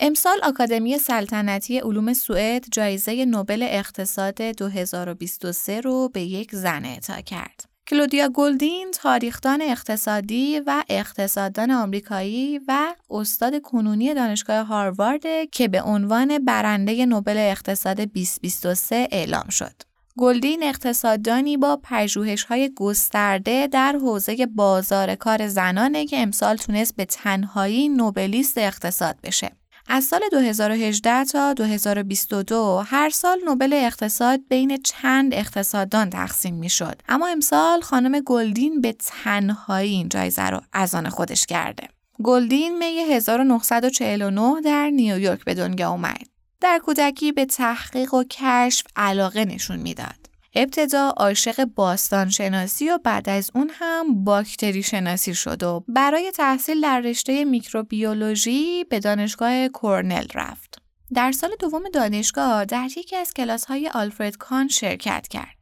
امسال 0.00 0.40
آکادمی 0.42 0.98
سلطنتی 0.98 1.78
علوم 1.78 2.12
سوئد 2.12 2.64
جایزه 2.72 3.24
نوبل 3.24 3.62
اقتصاد 3.62 4.42
2023 4.42 5.80
رو 5.80 6.08
به 6.08 6.20
یک 6.20 6.54
زن 6.54 6.84
اعطا 6.84 7.20
کرد. 7.20 7.64
کلودیا 7.88 8.28
گلدین 8.28 8.90
تاریخدان 8.90 9.62
اقتصادی 9.62 10.60
و 10.66 10.84
اقتصاددان 10.88 11.70
آمریکایی 11.70 12.60
و 12.68 12.94
استاد 13.10 13.60
کنونی 13.62 14.14
دانشگاه 14.14 14.66
هاروارد 14.66 15.50
که 15.52 15.68
به 15.68 15.82
عنوان 15.82 16.44
برنده 16.44 17.06
نوبل 17.06 17.36
اقتصاد 17.38 18.00
2023 18.00 19.08
اعلام 19.12 19.48
شد. 19.48 19.89
گلدین 20.20 20.62
اقتصاددانی 20.62 21.56
با 21.56 21.80
های 22.48 22.70
گسترده 22.76 23.66
در 23.66 23.92
حوزه 23.92 24.46
بازار 24.46 25.14
کار 25.14 25.48
زنانه 25.48 26.06
که 26.06 26.22
امسال 26.22 26.56
تونست 26.56 26.96
به 26.96 27.04
تنهایی 27.04 27.88
نوبلیست 27.88 28.58
اقتصاد 28.58 29.16
بشه. 29.22 29.50
از 29.88 30.04
سال 30.04 30.20
2018 30.32 31.24
تا 31.24 31.52
2022 31.54 32.82
هر 32.86 33.10
سال 33.10 33.38
نوبل 33.44 33.72
اقتصاد 33.72 34.40
بین 34.48 34.76
چند 34.76 35.34
اقتصاددان 35.34 36.10
تقسیم 36.10 36.54
می 36.54 36.68
شد. 36.68 37.02
اما 37.08 37.26
امسال 37.26 37.80
خانم 37.80 38.20
گلدین 38.20 38.80
به 38.80 38.92
تنهایی 38.92 39.90
این 39.90 40.08
جایزه 40.08 40.50
رو 40.50 40.60
از 40.72 40.94
آن 40.94 41.08
خودش 41.08 41.46
کرده. 41.46 41.88
گلدین 42.22 42.78
می 42.78 42.98
1949 43.14 44.60
در 44.64 44.90
نیویورک 44.90 45.44
به 45.44 45.54
دنیا 45.54 45.90
اومد. 45.90 46.39
در 46.60 46.80
کودکی 46.84 47.32
به 47.32 47.44
تحقیق 47.44 48.14
و 48.14 48.24
کشف 48.30 48.86
علاقه 48.96 49.44
نشون 49.44 49.78
می‌داد. 49.78 50.30
ابتدا 50.54 51.08
عاشق 51.16 51.64
باستان 51.64 52.30
شناسی 52.30 52.90
و 52.90 52.98
بعد 52.98 53.28
از 53.28 53.50
اون 53.54 53.70
هم 53.74 54.24
باکتری 54.24 54.82
شناسی 54.82 55.34
شد 55.34 55.62
و 55.62 55.84
برای 55.88 56.30
تحصیل 56.30 56.80
در 56.80 57.00
رشته 57.00 57.44
میکروبیولوژی 57.44 58.84
به 58.84 59.00
دانشگاه 59.00 59.68
کورنل 59.68 60.26
رفت. 60.34 60.82
در 61.14 61.32
سال 61.32 61.50
دوم 61.60 61.82
دانشگاه 61.94 62.64
در 62.64 62.88
یکی 62.96 63.16
از 63.16 63.34
کلاس 63.34 63.64
های 63.64 63.88
آلفرد 63.88 64.36
کان 64.36 64.68
شرکت 64.68 65.28
کرد. 65.28 65.59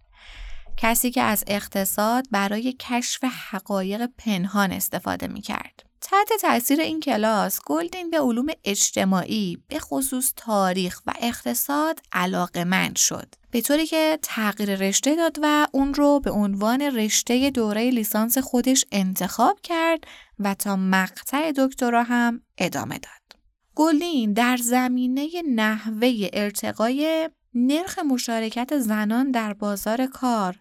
کسی 0.80 1.10
که 1.10 1.22
از 1.22 1.44
اقتصاد 1.46 2.26
برای 2.30 2.76
کشف 2.80 3.24
حقایق 3.50 4.06
پنهان 4.18 4.72
استفاده 4.72 5.26
می 5.26 5.40
کرد. 5.40 5.82
تحت 6.00 6.28
تاثیر 6.42 6.80
این 6.80 7.00
کلاس 7.00 7.60
گلدین 7.66 8.10
به 8.10 8.20
علوم 8.20 8.46
اجتماعی 8.64 9.58
به 9.68 9.78
خصوص 9.78 10.32
تاریخ 10.36 11.00
و 11.06 11.12
اقتصاد 11.20 12.00
علاقمند 12.12 12.96
شد 12.96 13.34
به 13.50 13.60
طوری 13.60 13.86
که 13.86 14.18
تغییر 14.22 14.74
رشته 14.74 15.16
داد 15.16 15.38
و 15.42 15.66
اون 15.72 15.94
رو 15.94 16.20
به 16.20 16.30
عنوان 16.30 16.82
رشته 16.82 17.50
دوره 17.50 17.90
لیسانس 17.90 18.38
خودش 18.38 18.84
انتخاب 18.92 19.60
کرد 19.62 20.04
و 20.38 20.54
تا 20.54 20.76
مقطع 20.76 21.52
دکترا 21.56 22.02
هم 22.02 22.42
ادامه 22.58 22.98
داد. 22.98 23.40
گلدین 23.74 24.32
در 24.32 24.56
زمینه 24.56 25.28
نحوه 25.54 26.28
ارتقای 26.32 27.30
نرخ 27.54 27.98
مشارکت 27.98 28.78
زنان 28.78 29.30
در 29.30 29.52
بازار 29.52 30.06
کار 30.06 30.56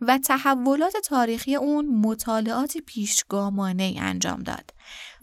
و 0.00 0.18
تحولات 0.18 0.96
تاریخی 0.96 1.56
اون 1.56 1.86
مطالعاتی 1.86 2.80
پیشگامانه 2.80 3.94
انجام 3.98 4.42
داد 4.42 4.70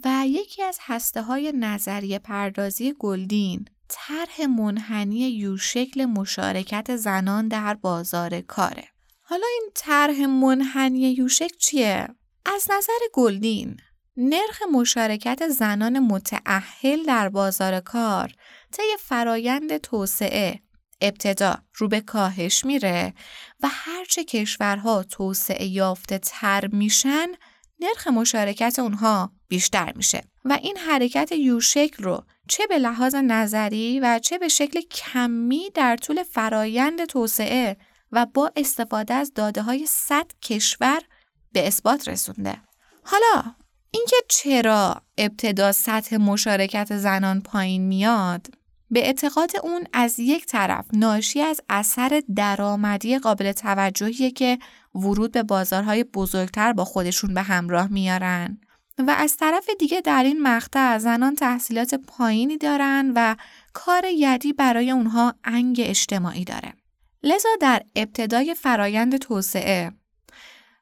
و 0.06 0.24
یکی 0.28 0.64
از 0.64 0.78
هسته 0.82 1.22
های 1.22 1.54
نظریه 1.56 2.20
پردازی 2.20 2.94
گلدین 3.00 3.66
طرح 3.88 4.46
منحنی 4.46 5.20
یوشکل 5.20 6.06
مشارکت 6.06 6.96
زنان 6.96 7.48
در 7.48 7.74
بازار 7.74 8.42
کاره. 8.42 8.88
حالا 9.22 9.46
این 9.54 9.70
طرح 9.76 10.26
منحنی 10.26 11.00
یوشکل 11.00 11.58
چیه؟ 11.58 12.08
از 12.46 12.68
نظر 12.78 13.00
گلدین 13.14 13.78
نرخ 14.18 14.62
مشارکت 14.74 15.48
زنان 15.48 16.00
متعهل 16.00 17.04
در 17.04 17.30
بازار 17.30 17.80
کار 17.80 18.32
طی 18.72 18.84
فرایند 19.00 19.78
توسعه 19.78 20.60
ابتدا 21.02 21.58
رو 21.76 21.88
به 21.88 22.02
کاهش 22.02 22.66
میره 22.66 23.14
و 23.64 23.68
هرچه 23.72 24.24
کشورها 24.24 25.04
توسعه 25.04 25.66
یافته 25.66 26.18
تر 26.18 26.68
میشن 26.68 27.28
نرخ 27.80 28.08
مشارکت 28.08 28.80
اونها 28.80 29.32
بیشتر 29.48 29.94
میشه 29.96 30.24
و 30.46 30.60
این 30.62 30.78
حرکت 30.78 31.32
یوشکل 31.32 32.04
رو 32.04 32.24
چه 32.48 32.68
به 32.68 32.78
لحاظ 32.78 33.16
نظری 33.16 34.00
و 34.00 34.20
چه 34.20 34.38
به 34.38 34.48
شکل 34.48 34.82
کمی 34.82 35.70
در 35.74 35.96
طول 35.96 36.24
فرایند 36.24 37.06
توسعه 37.06 37.78
و 38.12 38.26
با 38.26 38.52
استفاده 38.56 39.14
از 39.14 39.34
داده 39.34 39.62
های 39.62 39.86
100 39.86 40.26
کشور 40.42 41.02
به 41.52 41.68
اثبات 41.68 42.08
رسونده. 42.08 42.62
حالا 43.04 43.56
اینکه 43.92 44.16
چرا 44.30 45.02
ابتدا 45.18 45.72
سطح 45.72 46.18
مشارکت 46.18 46.98
زنان 46.98 47.42
پایین 47.42 47.88
میاد 47.88 48.48
به 48.92 49.00
اعتقاد 49.00 49.52
اون 49.64 49.84
از 49.94 50.20
یک 50.20 50.46
طرف 50.46 50.86
ناشی 50.94 51.42
از 51.42 51.62
اثر 51.70 52.22
درآمدی 52.36 53.20
قابل 53.20 53.52
توجهیه 53.52 54.32
که 54.32 54.60
ورود 54.96 55.32
به 55.32 55.44
بازارهای 55.44 56.04
بزرگتر 56.04 56.74
با 56.74 56.86
خودشون 56.86 57.34
به 57.34 57.42
همراه 57.42 57.88
میارن 57.88 58.58
و 58.98 59.12
از 59.12 59.38
طرف 59.38 59.70
دیگه 59.80 60.02
در 60.02 60.24
این 60.24 60.42
مقطع 60.42 60.98
زنان 60.98 61.36
تحصیلات 61.36 61.96
پایینی 61.96 62.58
دارن 62.58 63.12
و 63.16 63.36
کار 63.74 64.06
یدی 64.06 64.54
برای 64.54 64.92
اونها 64.92 65.34
انگ 65.44 65.82
اجتماعی 65.84 66.44
داره. 66.44 66.74
لذا 67.24 67.50
در 67.62 67.82
ابتدای 67.96 68.56
فرایند 68.56 69.18
توسعه 69.18 69.92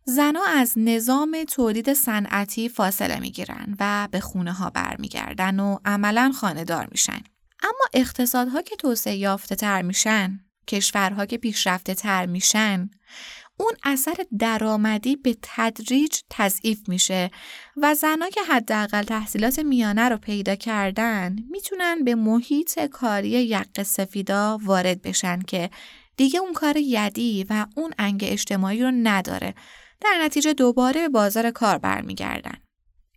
زنها 0.05 0.45
از 0.45 0.73
نظام 0.77 1.37
تولید 1.43 1.93
صنعتی 1.93 2.69
فاصله 2.69 3.19
می‌گیرن 3.19 3.75
و 3.79 4.07
به 4.11 4.19
خونه 4.19 4.51
ها 4.51 4.69
برمیگردن 4.69 5.59
و 5.59 5.77
عملا 5.85 6.31
خانهدار 6.35 6.87
میشن. 6.91 7.19
اما 7.63 7.85
اقتصادها 7.93 8.61
که 8.61 8.75
توسعه 8.75 9.15
یافته 9.15 9.55
تر 9.55 9.81
میشن، 9.81 10.39
کشورها 10.67 11.25
که 11.25 11.37
پیشرفته 11.37 11.93
تر 11.93 12.25
میشن، 12.25 12.89
اون 13.57 13.73
اثر 13.83 14.15
درآمدی 14.39 15.15
به 15.15 15.37
تدریج 15.41 16.19
تضعیف 16.29 16.89
میشه 16.89 17.31
و 17.77 17.95
زنها 17.95 18.29
که 18.29 18.41
حداقل 18.49 19.03
تحصیلات 19.03 19.59
میانه 19.59 20.09
رو 20.09 20.17
پیدا 20.17 20.55
کردن 20.55 21.35
می‌تونن 21.49 22.03
به 22.03 22.15
محیط 22.15 22.79
کاری 22.79 23.29
یق 23.29 23.83
سفیدا 23.83 24.59
وارد 24.63 25.01
بشن 25.01 25.41
که 25.41 25.69
دیگه 26.17 26.39
اون 26.39 26.53
کار 26.53 26.77
یدی 26.77 27.45
و 27.49 27.65
اون 27.75 27.93
انگ 27.97 28.25
اجتماعی 28.27 28.83
رو 28.83 28.91
نداره. 28.91 29.55
در 30.01 30.21
نتیجه 30.21 30.53
دوباره 30.53 31.01
به 31.01 31.09
بازار 31.09 31.51
کار 31.51 31.77
برمیگردن. 31.77 32.57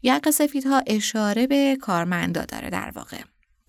یق 0.02 0.30
سفیدها 0.30 0.82
اشاره 0.86 1.46
به 1.46 1.78
کارمندا 1.80 2.44
داره 2.44 2.70
در 2.70 2.92
واقع. 2.94 3.18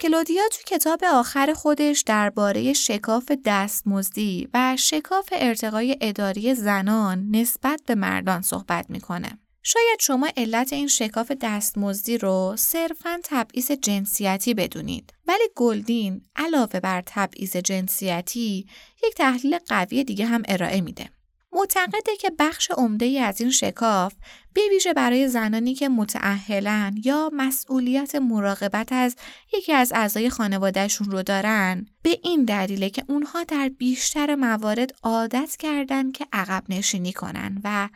کلودیا 0.01 0.43
تو 0.51 0.75
کتاب 0.75 1.03
آخر 1.03 1.53
خودش 1.53 2.01
درباره 2.01 2.73
شکاف 2.73 3.31
دستمزدی 3.45 4.49
و 4.53 4.75
شکاف 4.79 5.29
ارتقای 5.31 5.97
اداری 6.01 6.55
زنان 6.55 7.27
نسبت 7.31 7.81
به 7.85 7.95
مردان 7.95 8.41
صحبت 8.41 8.89
می‌کنه. 8.89 9.39
شاید 9.63 9.99
شما 9.99 10.29
علت 10.37 10.73
این 10.73 10.87
شکاف 10.87 11.31
دستمزدی 11.41 12.17
رو 12.17 12.55
صرفا 12.57 13.19
تبعیض 13.23 13.71
جنسیتی 13.71 14.53
بدونید 14.53 15.13
ولی 15.27 15.43
گلدین 15.55 16.21
علاوه 16.35 16.79
بر 16.79 17.03
تبعیض 17.05 17.57
جنسیتی 17.57 18.67
یک 19.03 19.13
تحلیل 19.15 19.57
قوی 19.57 20.03
دیگه 20.03 20.25
هم 20.25 20.43
ارائه 20.47 20.81
میده 20.81 21.09
معتقده 21.51 22.15
که 22.19 22.31
بخش 22.39 22.71
عمده 22.71 23.05
از 23.05 23.41
این 23.41 23.51
شکاف 23.51 24.13
به 24.53 24.61
ویژه 24.71 24.93
برای 24.93 25.27
زنانی 25.27 25.75
که 25.75 25.89
متعهلن 25.89 26.95
یا 27.03 27.29
مسئولیت 27.33 28.15
مراقبت 28.15 28.91
از 28.91 29.15
یکی 29.53 29.73
از 29.73 29.91
اعضای 29.95 30.29
خانوادهشون 30.29 31.11
رو 31.11 31.23
دارن 31.23 31.85
به 32.01 32.19
این 32.23 32.45
دلیله 32.45 32.89
که 32.89 33.03
اونها 33.07 33.43
در 33.43 33.69
بیشتر 33.69 34.35
موارد 34.35 34.95
عادت 35.03 35.55
کردن 35.59 36.11
که 36.11 36.27
عقب 36.33 36.63
نشینی 36.69 37.13
کنن 37.13 37.61
و 37.63 37.89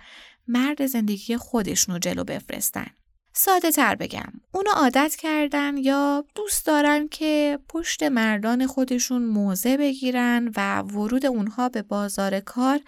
مرد 0.48 0.86
زندگی 0.86 1.38
خودشون 1.38 1.96
رو 1.96 2.00
جلو 2.00 2.24
بفرستن. 2.24 2.88
ساده 3.36 3.72
تر 3.72 3.96
بگم 3.96 4.34
اونو 4.52 4.70
عادت 4.70 5.16
کردن 5.16 5.78
یا 5.78 6.26
دوست 6.36 6.66
دارن 6.66 7.08
که 7.08 7.60
پشت 7.70 8.04
مردان 8.04 8.68
خودشون 8.68 9.26
موضع 9.26 9.78
بگیرن 9.78 10.52
و 10.56 10.82
ورود 10.82 11.26
اونها 11.26 11.70
به 11.70 11.82
بازار 11.82 12.39
کار 12.39 12.80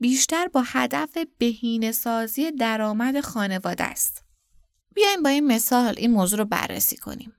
بیشتر 0.00 0.48
با 0.48 0.62
هدف 0.66 1.18
بهینه 1.38 1.92
سازی 1.92 2.50
درآمد 2.50 3.20
خانواده 3.20 3.84
است. 3.84 4.24
بیایم 4.94 5.22
با 5.22 5.28
این 5.28 5.46
مثال 5.46 5.94
این 5.96 6.10
موضوع 6.10 6.38
رو 6.38 6.44
بررسی 6.44 6.96
کنیم. 6.96 7.32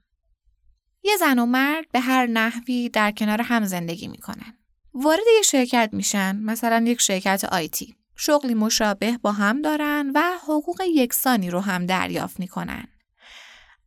یه 1.04 1.17
زن 1.17 1.39
و 1.39 1.46
مرد 1.46 1.91
به 1.91 2.00
هر 2.00 2.26
نحوی 2.28 2.89
در 2.89 3.12
کنار 3.12 3.41
هم 3.41 3.65
زندگی 3.65 4.08
می‌کنن. 4.08 4.58
وارد 4.93 5.24
یه 5.36 5.41
شرکت 5.41 5.89
میشن 5.93 6.36
مثلا 6.36 6.86
یک 6.88 7.02
شرکت 7.02 7.43
آیتی. 7.43 7.96
شغلی 8.15 8.54
مشابه 8.54 9.17
با 9.17 9.32
هم 9.32 9.62
دارن 9.62 10.12
و 10.15 10.32
حقوق 10.43 10.82
یکسانی 10.88 11.50
رو 11.50 11.60
هم 11.60 11.86
دریافت 11.86 12.39
می‌کنن. 12.39 12.88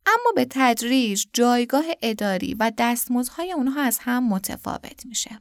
اما 0.07 0.33
به 0.35 0.47
تدریج 0.51 1.27
جایگاه 1.33 1.85
اداری 2.03 2.55
و 2.55 2.73
دستمزدهای 2.79 3.53
اونها 3.53 3.81
از 3.81 3.99
هم 4.01 4.29
متفاوت 4.29 5.07
میشه. 5.07 5.41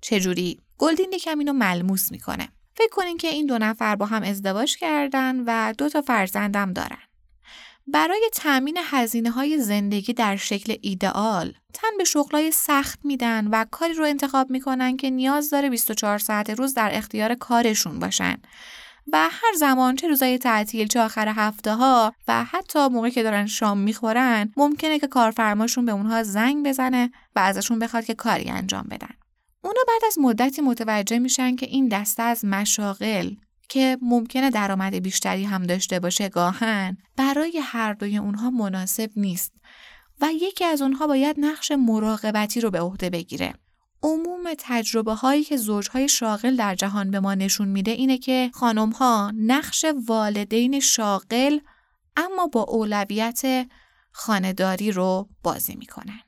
چجوری؟ 0.00 0.60
گلدین 0.78 1.12
یکم 1.12 1.38
اینو 1.38 1.52
ملموس 1.52 2.12
می‌کنه. 2.12 2.48
فکر 2.76 2.90
کنین 2.92 3.16
که 3.16 3.28
این 3.28 3.46
دو 3.46 3.58
نفر 3.58 3.96
با 3.96 4.06
هم 4.06 4.22
ازدواج 4.22 4.76
کردن 4.76 5.44
و 5.46 5.74
دو 5.78 5.88
تا 5.88 6.02
فرزندم 6.02 6.72
دارن. 6.72 6.98
برای 7.86 8.30
تأمین 8.32 8.78
هزینه 8.84 9.30
های 9.30 9.58
زندگی 9.58 10.12
در 10.12 10.36
شکل 10.36 10.76
ایدئال 10.80 11.52
تن 11.74 11.88
به 11.98 12.04
شغلای 12.04 12.50
سخت 12.50 12.98
میدن 13.04 13.48
و 13.48 13.64
کاری 13.70 13.94
رو 13.94 14.04
انتخاب 14.04 14.50
می‌کنن 14.50 14.96
که 14.96 15.10
نیاز 15.10 15.50
داره 15.50 15.70
24 15.70 16.18
ساعت 16.18 16.50
روز 16.50 16.74
در 16.74 16.90
اختیار 16.92 17.34
کارشون 17.34 17.98
باشن 17.98 18.36
و 19.12 19.28
هر 19.30 19.52
زمان 19.56 19.96
چه 19.96 20.08
روزای 20.08 20.38
تعطیل 20.38 20.86
چه 20.86 21.00
آخر 21.00 21.28
هفته 21.28 21.74
ها 21.74 22.14
و 22.28 22.44
حتی 22.44 22.88
موقعی 22.88 23.10
که 23.10 23.22
دارن 23.22 23.46
شام 23.46 23.78
می‌خورن 23.78 24.52
ممکنه 24.56 24.98
که 24.98 25.06
کارفرماشون 25.06 25.84
به 25.84 25.92
اونها 25.92 26.22
زنگ 26.22 26.66
بزنه 26.66 27.10
و 27.36 27.38
ازشون 27.38 27.78
بخواد 27.78 28.04
که 28.04 28.14
کاری 28.14 28.50
انجام 28.50 28.86
بدن 28.90 29.14
اونا 29.64 29.80
بعد 29.88 30.02
از 30.06 30.18
مدتی 30.18 30.62
متوجه 30.62 31.18
میشن 31.18 31.56
که 31.56 31.66
این 31.66 31.88
دسته 31.88 32.22
از 32.22 32.44
مشاغل 32.44 33.30
که 33.68 33.98
ممکنه 34.02 34.50
درآمد 34.50 34.94
بیشتری 34.94 35.44
هم 35.44 35.62
داشته 35.62 36.00
باشه 36.00 36.28
گاهن 36.28 36.96
برای 37.16 37.60
هر 37.62 37.92
دوی 37.92 38.16
اونها 38.16 38.50
مناسب 38.50 39.10
نیست 39.16 39.52
و 40.20 40.28
یکی 40.32 40.64
از 40.64 40.82
اونها 40.82 41.06
باید 41.06 41.36
نقش 41.38 41.70
مراقبتی 41.70 42.60
رو 42.60 42.70
به 42.70 42.80
عهده 42.80 43.10
بگیره. 43.10 43.54
عموم 44.02 44.44
تجربه 44.58 45.14
هایی 45.14 45.44
که 45.44 45.56
زوجهای 45.56 46.08
شاغل 46.08 46.56
در 46.56 46.74
جهان 46.74 47.10
به 47.10 47.20
ما 47.20 47.34
نشون 47.34 47.68
میده 47.68 47.90
اینه 47.90 48.18
که 48.18 48.50
خانم 48.54 48.90
ها 48.90 49.32
نقش 49.36 49.84
والدین 50.06 50.80
شاغل 50.80 51.58
اما 52.16 52.46
با 52.46 52.62
اولویت 52.62 53.66
خانداری 54.12 54.92
رو 54.92 55.28
بازی 55.42 55.74
می‌کنن. 55.74 56.20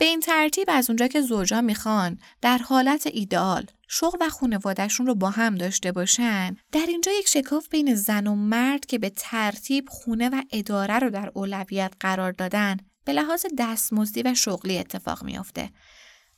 به 0.00 0.06
این 0.06 0.20
ترتیب 0.20 0.64
از 0.68 0.90
اونجا 0.90 1.06
که 1.06 1.20
زوجا 1.20 1.60
می‌خوان 1.60 2.18
در 2.40 2.58
حالت 2.58 3.06
ایدئال 3.06 3.66
شغل 3.88 4.18
و 4.20 4.28
خانوادهشون 4.28 5.06
رو 5.06 5.14
با 5.14 5.30
هم 5.30 5.54
داشته 5.54 5.92
باشن 5.92 6.56
در 6.72 6.86
اینجا 6.88 7.12
یک 7.12 7.28
شکاف 7.28 7.68
بین 7.68 7.94
زن 7.94 8.26
و 8.26 8.34
مرد 8.34 8.86
که 8.86 8.98
به 8.98 9.10
ترتیب 9.10 9.88
خونه 9.88 10.28
و 10.28 10.42
اداره 10.52 10.98
رو 10.98 11.10
در 11.10 11.30
اولویت 11.34 11.92
قرار 12.00 12.32
دادن 12.32 12.76
به 13.04 13.12
لحاظ 13.12 13.46
دستمزدی 13.58 14.22
و 14.22 14.34
شغلی 14.34 14.78
اتفاق 14.78 15.24
میافته. 15.24 15.70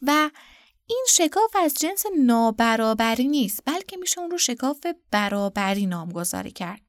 و 0.03 0.31
این 0.87 1.07
شکاف 1.11 1.57
از 1.57 1.75
جنس 1.75 2.05
نابرابری 2.18 3.29
نیست 3.29 3.62
بلکه 3.66 3.96
میشه 3.96 4.20
اون 4.20 4.31
رو 4.31 4.38
شکاف 4.38 4.87
برابری 5.11 5.87
نامگذاری 5.87 6.51
کرد. 6.51 6.81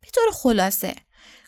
به 0.00 0.08
طور 0.14 0.30
خلاصه 0.32 0.94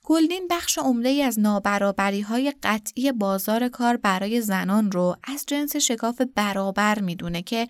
گلدین 0.07 0.49
بخش 0.51 0.79
عمده 0.79 1.09
ای 1.09 1.23
از 1.23 1.38
نابرابری 1.38 2.21
های 2.21 2.53
قطعی 2.62 3.12
بازار 3.12 3.69
کار 3.69 3.97
برای 3.97 4.40
زنان 4.40 4.93
رو 4.93 5.17
از 5.25 5.45
جنس 5.47 5.77
شکاف 5.77 6.23
برابر 6.35 6.99
می‌دونه 6.99 7.43
که 7.43 7.69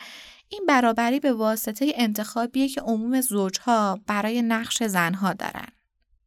این 0.49 0.67
برابری 0.69 1.21
به 1.21 1.33
واسطه 1.33 1.93
انتخابیه 1.95 2.69
که 2.69 2.81
عموم 2.81 3.21
زوجها 3.21 4.01
برای 4.07 4.43
نقش 4.43 4.83
زنها 4.83 5.33
دارن. 5.33 5.69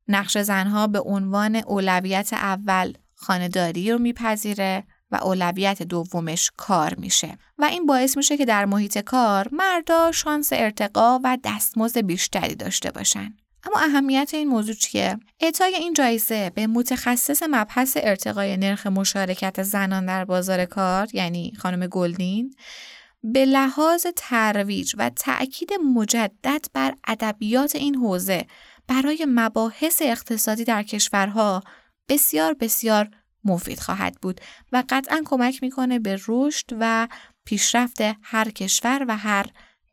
نقش 0.08 0.38
زنها 0.38 0.88
به 0.88 1.00
عنوان 1.00 1.56
اولویت 1.56 2.34
اول 2.34 2.94
خانداری 3.16 3.92
رو 3.92 4.00
میپذیره 4.00 4.84
و 5.12 5.16
اولویت 5.16 5.84
دومش 5.84 6.52
کار 6.58 6.96
میشه 6.96 7.38
و 7.58 7.64
این 7.66 7.86
باعث 7.86 8.18
میشه 8.18 8.38
که 8.38 8.46
در 8.46 8.66
محیط 8.66 8.98
کار 8.98 9.50
مردا 9.52 10.12
شانس 10.12 10.50
ارتقا 10.54 11.20
و 11.24 11.38
دستمزد 11.44 11.98
بیشتری 11.98 12.56
داشته 12.56 12.92
باشن. 12.92 13.34
اما 13.64 13.80
اهمیت 13.80 14.30
این 14.34 14.48
موضوع 14.48 14.76
چیه؟ 14.76 15.18
اعطای 15.40 15.76
این 15.76 15.94
جایزه 15.94 16.50
به 16.56 16.68
متخصص 16.68 17.44
مبحث 17.50 17.98
ارتقای 18.02 18.58
نرخ 18.58 18.88
مشارکت 18.88 19.64
زنان 19.64 20.06
در 20.06 20.26
بازار 20.26 20.66
کار 20.66 21.08
یعنی 21.14 21.54
خانم 21.58 21.88
گلدین 21.88 22.56
به 23.24 23.46
لحاظ 23.46 24.06
ترویج 24.16 24.96
و 24.98 25.10
تأکید 25.10 25.74
مجدد 25.74 26.66
بر 26.74 26.94
ادبیات 27.08 27.76
این 27.76 27.96
حوزه 27.96 28.46
برای 28.88 29.26
مباحث 29.30 30.02
اقتصادی 30.02 30.64
در 30.64 30.84
کشورها 30.84 31.64
بسیار 32.10 32.54
بسیار 32.54 33.10
مفید 33.44 33.80
خواهد 33.80 34.18
بود 34.22 34.42
و 34.72 34.84
قطعا 34.90 35.22
کمک 35.26 35.64
می‌کنه 35.64 36.00
به 36.00 36.20
رشد 36.28 36.66
و 36.80 37.08
پیشرفت 37.46 37.98
هر 38.22 38.50
کشور 38.50 39.06
و 39.08 39.18
هر 39.18 39.46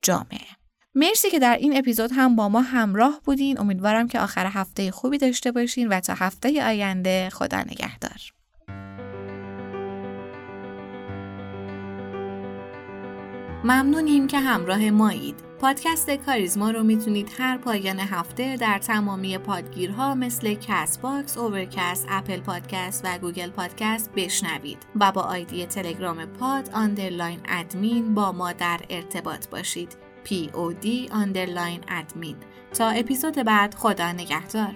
جامعه. 0.03 0.63
مرسی 0.96 1.30
که 1.30 1.38
در 1.38 1.57
این 1.57 1.76
اپیزود 1.76 2.11
هم 2.12 2.37
با 2.37 2.48
ما 2.48 2.61
همراه 2.61 3.20
بودین. 3.24 3.61
امیدوارم 3.61 4.09
که 4.09 4.20
آخر 4.20 4.46
هفته 4.46 4.90
خوبی 4.90 5.18
داشته 5.18 5.52
باشین 5.52 5.88
و 5.88 6.00
تا 6.00 6.14
هفته 6.14 6.66
آینده 6.66 7.30
خدا 7.33 7.61
نگهدار. 7.61 8.20
ممنونیم 13.64 14.26
که 14.26 14.38
همراه 14.38 14.90
مایید. 14.90 15.35
پادکست 15.61 16.11
کاریزما 16.11 16.70
رو 16.70 16.83
می‌تونید 16.83 17.30
هر 17.38 17.59
پایان 17.59 17.98
هفته 17.98 18.57
در 18.57 18.78
تمامی 18.78 19.38
پادگیرها 19.38 20.14
مثل 20.14 20.54
Castbox، 20.54 21.38
Overcast، 21.38 22.07
Apple 22.09 22.40
Podcast 22.40 23.04
و 23.04 23.18
Google 23.18 23.50
Podcast 23.50 24.11
بشنوید 24.16 24.78
و 25.00 25.12
با 25.12 25.22
آیدی 25.22 25.66
تلگرام 25.66 26.26
pod 26.26 26.70
underline 26.72 27.40
admin 27.48 28.14
با 28.14 28.33
ما 28.33 28.52
در 28.52 28.80
ارتباط 28.90 29.48
باشید. 29.48 30.03
POD 30.24 31.12
underline 31.12 31.80
admin 31.88 32.37
تا 32.74 32.88
اپیزود 32.88 33.34
بعد 33.34 33.74
خدا 33.74 34.12
نگهدار. 34.12 34.74